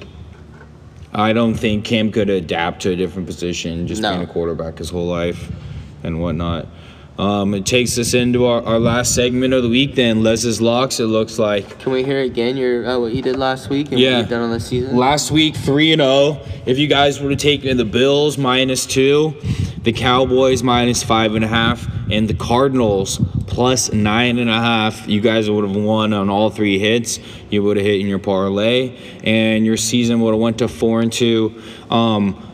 I 1.13 1.33
don't 1.33 1.55
think 1.55 1.83
Cam 1.85 2.11
could 2.11 2.29
adapt 2.29 2.81
to 2.83 2.91
a 2.91 2.95
different 2.95 3.27
position, 3.27 3.87
just 3.87 4.01
No. 4.01 4.11
being 4.11 4.23
a 4.23 4.27
quarterback 4.31 4.77
his 4.77 4.89
whole 4.89 5.07
life 5.07 5.51
and 6.03 6.21
whatnot. 6.21 6.67
Um, 7.19 7.53
it 7.53 7.65
takes 7.65 7.97
us 7.99 8.13
into 8.13 8.45
our, 8.45 8.63
our 8.63 8.79
last 8.79 9.13
segment 9.13 9.53
of 9.53 9.61
the 9.63 9.69
week. 9.69 9.95
Then 9.95 10.23
Les's 10.23 10.61
locks. 10.61 10.99
It 10.99 11.05
looks 11.07 11.37
like 11.37 11.77
Can 11.79 11.91
we 11.91 12.03
hear 12.03 12.21
again 12.21 12.55
your 12.57 12.87
uh, 12.87 12.97
what 12.99 13.13
you 13.13 13.21
did 13.21 13.35
last 13.35 13.69
week 13.69 13.91
and 13.91 13.99
Yeah. 13.99 14.13
what 14.13 14.19
you've 14.21 14.29
done 14.29 14.41
on 14.43 14.51
this 14.51 14.67
season? 14.67 14.95
last 14.95 15.29
week 15.29 15.55
three 15.55 15.91
and 15.91 16.01
zero. 16.01 16.39
If 16.65 16.79
you 16.79 16.87
guys 16.87 17.19
would 17.21 17.31
have 17.31 17.39
taken 17.39 17.75
the 17.77 17.85
Bills 17.85 18.37
minus 18.37 18.85
two, 18.85 19.35
the 19.83 19.93
Cowboys 19.93 20.63
minus 20.63 21.03
five 21.03 21.35
and 21.35 21.43
a 21.43 21.47
half, 21.47 21.87
and 22.11 22.27
the 22.27 22.33
Cardinals 22.33 23.19
plus 23.47 23.91
nine 23.91 24.37
and 24.37 24.49
a 24.49 24.53
half, 24.59 25.07
you 25.07 25.21
guys 25.21 25.49
would 25.49 25.63
have 25.63 25.75
won 25.75 26.13
on 26.13 26.29
all 26.29 26.49
three 26.49 26.79
hits. 26.79 27.19
You 27.49 27.63
would 27.63 27.77
have 27.77 27.85
hit 27.85 27.99
in 27.99 28.07
your 28.07 28.19
parlay, 28.19 28.97
and 29.23 29.65
your 29.65 29.77
season 29.77 30.21
would 30.21 30.31
have 30.31 30.39
went 30.39 30.59
to 30.59 30.67
four 30.67 31.01
and 31.01 31.11
two. 31.11 31.61
Um, 31.89 32.47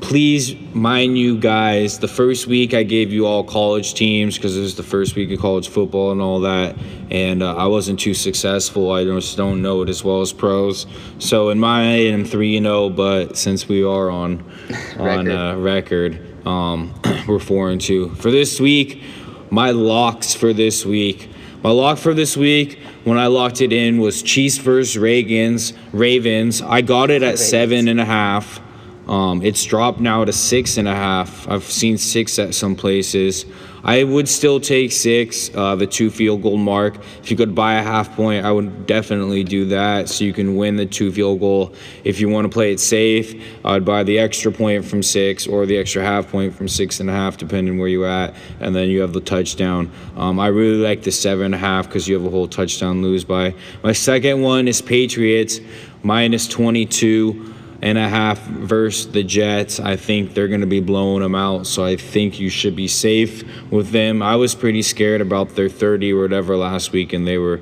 please 0.00 0.54
mind 0.74 1.16
you 1.16 1.38
guys 1.38 1.98
the 1.98 2.06
first 2.06 2.46
week 2.46 2.74
i 2.74 2.82
gave 2.82 3.12
you 3.12 3.26
all 3.26 3.42
college 3.42 3.94
teams 3.94 4.36
because 4.36 4.56
it 4.56 4.60
was 4.60 4.76
the 4.76 4.82
first 4.82 5.14
week 5.16 5.30
of 5.32 5.40
college 5.40 5.68
football 5.68 6.12
and 6.12 6.20
all 6.20 6.40
that 6.40 6.76
and 7.10 7.42
uh, 7.42 7.56
i 7.56 7.66
wasn't 7.66 7.98
too 7.98 8.12
successful 8.12 8.92
i 8.92 9.02
just 9.02 9.38
don't 9.38 9.62
know 9.62 9.80
it 9.82 9.88
as 9.88 10.04
well 10.04 10.20
as 10.20 10.34
pros 10.34 10.86
so 11.18 11.48
in 11.48 11.58
my 11.58 11.82
i'm 11.82 12.26
3 12.26 12.58
and 12.58 12.66
0 12.66 12.90
but 12.90 13.38
since 13.38 13.68
we 13.68 13.82
are 13.82 14.10
on 14.10 14.44
on 14.98 15.26
Record. 15.26 15.30
uh, 15.30 15.56
record 15.56 16.25
um, 16.46 16.94
we're 17.28 17.38
4 17.38 17.70
and 17.70 17.80
2 17.80 18.14
for 18.14 18.30
this 18.30 18.60
week 18.60 19.02
my 19.50 19.70
locks 19.70 20.34
for 20.34 20.52
this 20.52 20.84
week. 20.84 21.28
My 21.62 21.70
lock 21.70 21.98
for 21.98 22.14
this 22.14 22.36
week 22.36 22.78
when 23.04 23.18
i 23.18 23.26
locked 23.26 23.60
it 23.60 23.72
in 23.72 23.98
was 23.98 24.22
chiefs 24.22 24.58
versus 24.58 24.98
ravens 24.98 25.72
ravens. 25.92 26.62
I 26.62 26.80
got 26.80 27.10
it 27.10 27.22
at 27.22 27.38
seven 27.38 27.88
and 27.88 28.00
a 28.00 28.04
half. 28.04 28.60
Um, 29.08 29.42
it's 29.42 29.64
dropped 29.64 30.00
now 30.00 30.24
to 30.24 30.32
six 30.32 30.76
and 30.76 30.88
a 30.88 30.94
half. 30.94 31.48
I've 31.48 31.64
seen 31.64 31.96
six 31.96 32.38
at 32.38 32.54
some 32.54 32.74
places. 32.74 33.46
I 33.86 34.02
would 34.02 34.28
still 34.28 34.58
take 34.58 34.90
six, 34.90 35.48
uh, 35.54 35.76
the 35.76 35.86
two 35.86 36.10
field 36.10 36.42
goal 36.42 36.56
mark. 36.56 36.96
If 37.22 37.30
you 37.30 37.36
could 37.36 37.54
buy 37.54 37.74
a 37.74 37.82
half 37.82 38.16
point, 38.16 38.44
I 38.44 38.50
would 38.50 38.84
definitely 38.84 39.44
do 39.44 39.64
that 39.66 40.08
so 40.08 40.24
you 40.24 40.32
can 40.32 40.56
win 40.56 40.74
the 40.74 40.86
two 40.86 41.12
field 41.12 41.38
goal. 41.38 41.72
If 42.02 42.20
you 42.20 42.28
want 42.28 42.46
to 42.46 42.48
play 42.48 42.72
it 42.72 42.80
safe, 42.80 43.40
I'd 43.64 43.84
buy 43.84 44.02
the 44.02 44.18
extra 44.18 44.50
point 44.50 44.84
from 44.84 45.04
six 45.04 45.46
or 45.46 45.66
the 45.66 45.78
extra 45.78 46.02
half 46.02 46.28
point 46.28 46.52
from 46.52 46.66
six 46.66 46.98
and 46.98 47.08
a 47.08 47.12
half, 47.12 47.36
depending 47.36 47.78
where 47.78 47.86
you're 47.86 48.08
at, 48.08 48.34
and 48.58 48.74
then 48.74 48.88
you 48.88 49.02
have 49.02 49.12
the 49.12 49.20
touchdown. 49.20 49.92
Um, 50.16 50.40
I 50.40 50.48
really 50.48 50.82
like 50.82 51.02
the 51.02 51.12
seven 51.12 51.46
and 51.46 51.54
a 51.54 51.58
half 51.58 51.86
because 51.86 52.08
you 52.08 52.16
have 52.16 52.26
a 52.26 52.30
whole 52.30 52.48
touchdown 52.48 53.02
lose 53.02 53.22
by. 53.22 53.54
My 53.84 53.92
second 53.92 54.42
one 54.42 54.66
is 54.66 54.82
Patriots 54.82 55.60
minus 56.02 56.48
22 56.48 57.54
and 57.86 57.98
a 57.98 58.08
half 58.08 58.40
versus 58.40 59.12
the 59.12 59.22
Jets. 59.22 59.78
I 59.78 59.94
think 59.94 60.34
they're 60.34 60.48
going 60.48 60.60
to 60.60 60.66
be 60.66 60.80
blowing 60.80 61.22
them 61.22 61.36
out, 61.36 61.68
so 61.68 61.84
I 61.84 61.94
think 61.94 62.40
you 62.40 62.48
should 62.48 62.74
be 62.74 62.88
safe 62.88 63.44
with 63.70 63.90
them. 63.90 64.22
I 64.22 64.34
was 64.34 64.56
pretty 64.56 64.82
scared 64.82 65.20
about 65.20 65.54
their 65.54 65.68
30 65.68 66.12
or 66.12 66.22
whatever 66.22 66.56
last 66.56 66.90
week, 66.90 67.12
and 67.12 67.24
they 67.24 67.38
were 67.38 67.60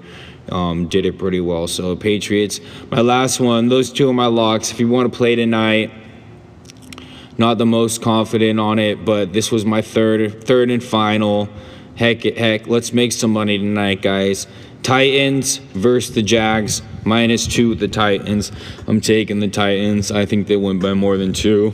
um, 0.51 0.89
did 0.89 1.05
it 1.05 1.19
pretty 1.19 1.43
well. 1.43 1.67
So 1.67 1.95
Patriots, 1.95 2.59
my 2.91 3.03
last 3.03 3.39
one. 3.39 3.69
Those 3.69 3.93
two 3.93 4.09
are 4.09 4.15
my 4.15 4.27
locks. 4.27 4.71
If 4.71 4.81
you 4.81 4.89
want 4.89 5.13
to 5.13 5.15
play 5.15 5.35
tonight, 5.35 5.93
not 7.37 7.59
the 7.59 7.67
most 7.67 8.01
confident 8.01 8.59
on 8.59 8.79
it, 8.79 9.05
but 9.05 9.35
this 9.35 9.53
was 9.53 9.67
my 9.67 9.83
third 9.83 10.43
third 10.45 10.71
and 10.71 10.83
final. 10.83 11.51
Heck, 11.97 12.23
heck, 12.23 12.67
let's 12.67 12.95
make 12.95 13.13
some 13.13 13.31
money 13.31 13.59
tonight, 13.59 14.01
guys. 14.01 14.47
Titans 14.85 15.57
versus 15.57 16.15
the 16.15 16.23
Jags, 16.23 16.83
minus 17.05 17.47
two 17.47 17.75
the 17.75 17.89
Titans. 17.89 18.53
I'm 18.87 19.01
taking 19.01 19.41
the 19.41 19.49
Titans. 19.49 20.13
I 20.13 20.27
think 20.27 20.47
they 20.47 20.59
win 20.59 20.79
by 20.79 20.93
more 20.93 21.17
than 21.17 21.33
two. 21.33 21.73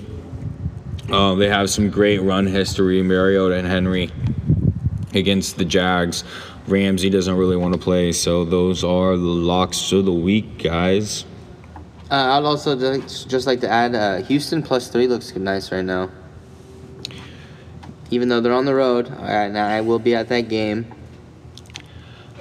Uh, 1.10 1.34
they 1.34 1.48
have 1.48 1.68
some 1.68 1.90
great 1.90 2.22
run 2.22 2.46
history, 2.46 3.02
Mariota 3.02 3.56
and 3.56 3.66
Henry 3.66 4.12
against 5.12 5.58
the 5.58 5.64
Jags. 5.64 6.22
Ramsey 6.68 7.10
doesn't 7.10 7.36
really 7.36 7.56
want 7.56 7.74
to 7.74 7.80
play, 7.80 8.12
so 8.12 8.44
those 8.44 8.84
are 8.84 9.16
the 9.16 9.22
locks 9.22 9.90
of 9.90 10.04
the 10.04 10.12
week, 10.12 10.62
guys. 10.62 11.24
Uh, 12.12 12.14
I'd 12.14 12.44
also 12.44 12.76
just, 13.00 13.44
like 13.44 13.60
to 13.62 13.68
add 13.68 13.96
uh, 13.96 14.18
Houston 14.22 14.62
plus 14.62 14.86
three 14.86 15.08
looks 15.08 15.34
nice 15.34 15.72
right 15.72 15.84
now. 15.84 16.10
Even 18.12 18.28
though 18.28 18.40
they're 18.40 18.52
on 18.52 18.66
the 18.66 18.74
road, 18.74 19.10
all 19.10 19.24
right, 19.24 19.50
now 19.50 19.66
I 19.66 19.80
will 19.80 19.98
be 19.98 20.14
at 20.14 20.28
that 20.28 20.42
game. 20.42 20.94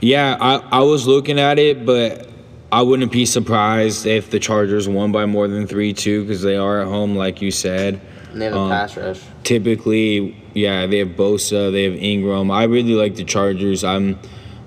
Yeah, 0.02 0.38
I, 0.40 0.80
I 0.80 0.80
was 0.82 1.06
looking 1.08 1.40
at 1.40 1.60
it, 1.60 1.86
but 1.86 2.30
I 2.72 2.82
wouldn't 2.82 3.12
be 3.12 3.26
surprised 3.26 4.06
if 4.06 4.30
the 4.30 4.40
Chargers 4.40 4.88
won 4.88 5.12
by 5.12 5.26
more 5.26 5.48
than 5.48 5.68
3 5.68 5.94
2 5.94 6.24
because 6.24 6.42
they 6.42 6.56
are 6.56 6.82
at 6.82 6.88
home, 6.88 7.16
like 7.16 7.42
you 7.42 7.52
said. 7.52 8.00
And 8.32 8.42
they 8.42 8.46
have 8.46 8.54
a 8.54 8.60
Um, 8.60 8.70
pass 8.70 8.96
rush. 8.96 9.20
Typically, 9.44 10.38
yeah, 10.54 10.86
they 10.86 11.00
have 11.00 11.10
Bosa, 11.10 11.72
they 11.72 11.84
have 11.84 11.96
Ingram. 11.96 12.52
I 12.52 12.64
really 12.66 12.94
like 12.94 13.16
the 13.16 13.24
Chargers. 13.24 13.84
I'm, 13.84 14.20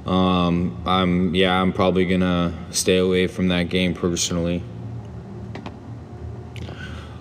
um, 0.05 0.77
I'm, 0.85 1.35
yeah, 1.35 1.61
I'm 1.63 1.73
probably 1.73 2.05
gonna 2.07 2.53
stay 2.71 2.99
away 2.99 3.27
from 3.29 3.49
that 3.49 3.69
game 3.69 3.95
personally. 3.95 4.63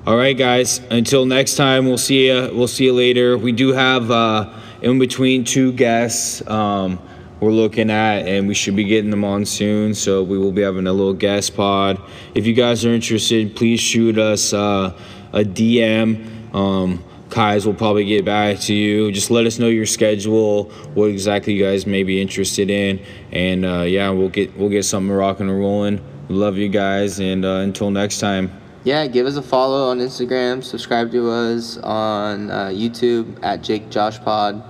All 0.05 0.17
right, 0.17 0.35
guys. 0.35 0.81
Until 0.89 1.27
next 1.27 1.55
time, 1.55 1.85
we'll 1.85 1.99
see 1.99 2.27
you. 2.27 2.49
We'll 2.53 2.67
see 2.67 2.85
you 2.85 2.93
later. 2.93 3.37
We 3.37 3.51
do 3.51 3.71
have 3.71 4.09
uh, 4.09 4.49
in 4.81 4.97
between 4.97 5.43
two 5.43 5.73
guests. 5.73 6.45
Um, 6.49 6.99
we're 7.41 7.51
looking 7.51 7.89
at, 7.89 8.27
and 8.27 8.47
we 8.47 8.53
should 8.53 8.75
be 8.75 8.83
getting 8.83 9.09
them 9.09 9.25
on 9.25 9.45
soon. 9.45 9.93
So 9.93 10.23
we 10.23 10.37
will 10.37 10.51
be 10.51 10.61
having 10.61 10.87
a 10.87 10.93
little 10.93 11.13
guest 11.13 11.55
pod. 11.55 11.99
If 12.35 12.45
you 12.45 12.53
guys 12.53 12.85
are 12.85 12.93
interested, 12.93 13.55
please 13.55 13.79
shoot 13.79 14.17
us 14.17 14.53
uh, 14.53 14.97
a 15.33 15.43
DM. 15.43 16.55
Um, 16.55 17.03
Kais 17.31 17.65
will 17.65 17.73
probably 17.73 18.05
get 18.05 18.25
back 18.25 18.59
to 18.59 18.73
you. 18.73 19.11
Just 19.11 19.31
let 19.31 19.45
us 19.45 19.57
know 19.57 19.69
your 19.69 19.85
schedule, 19.85 20.65
what 20.93 21.05
exactly 21.05 21.53
you 21.53 21.63
guys 21.63 21.87
may 21.87 22.03
be 22.03 22.21
interested 22.21 22.69
in, 22.69 23.01
and 23.31 23.65
uh, 23.65 23.81
yeah, 23.81 24.09
we'll 24.09 24.29
get 24.29 24.55
we'll 24.57 24.69
get 24.69 24.83
something 24.83 25.11
rocking 25.11 25.49
and 25.49 25.57
rolling. 25.57 26.03
Love 26.27 26.57
you 26.57 26.69
guys, 26.69 27.19
and 27.19 27.43
uh, 27.43 27.61
until 27.63 27.89
next 27.89 28.19
time. 28.19 28.51
Yeah, 28.83 29.07
give 29.07 29.27
us 29.27 29.35
a 29.35 29.41
follow 29.41 29.89
on 29.89 29.99
Instagram. 29.99 30.63
Subscribe 30.63 31.11
to 31.11 31.29
us 31.29 31.77
on 31.77 32.51
uh, 32.51 32.67
YouTube 32.67 33.39
at 33.43 33.61
Jake 33.61 33.89
Josh 33.89 34.19
Pod. 34.19 34.61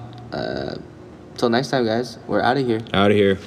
Till 1.38 1.50
next 1.50 1.70
time, 1.70 1.86
guys. 1.86 2.18
We're 2.28 2.42
out 2.42 2.58
of 2.58 2.66
here. 2.66 2.82
Out 2.94 3.12
of 3.12 3.18
here. 3.18 3.38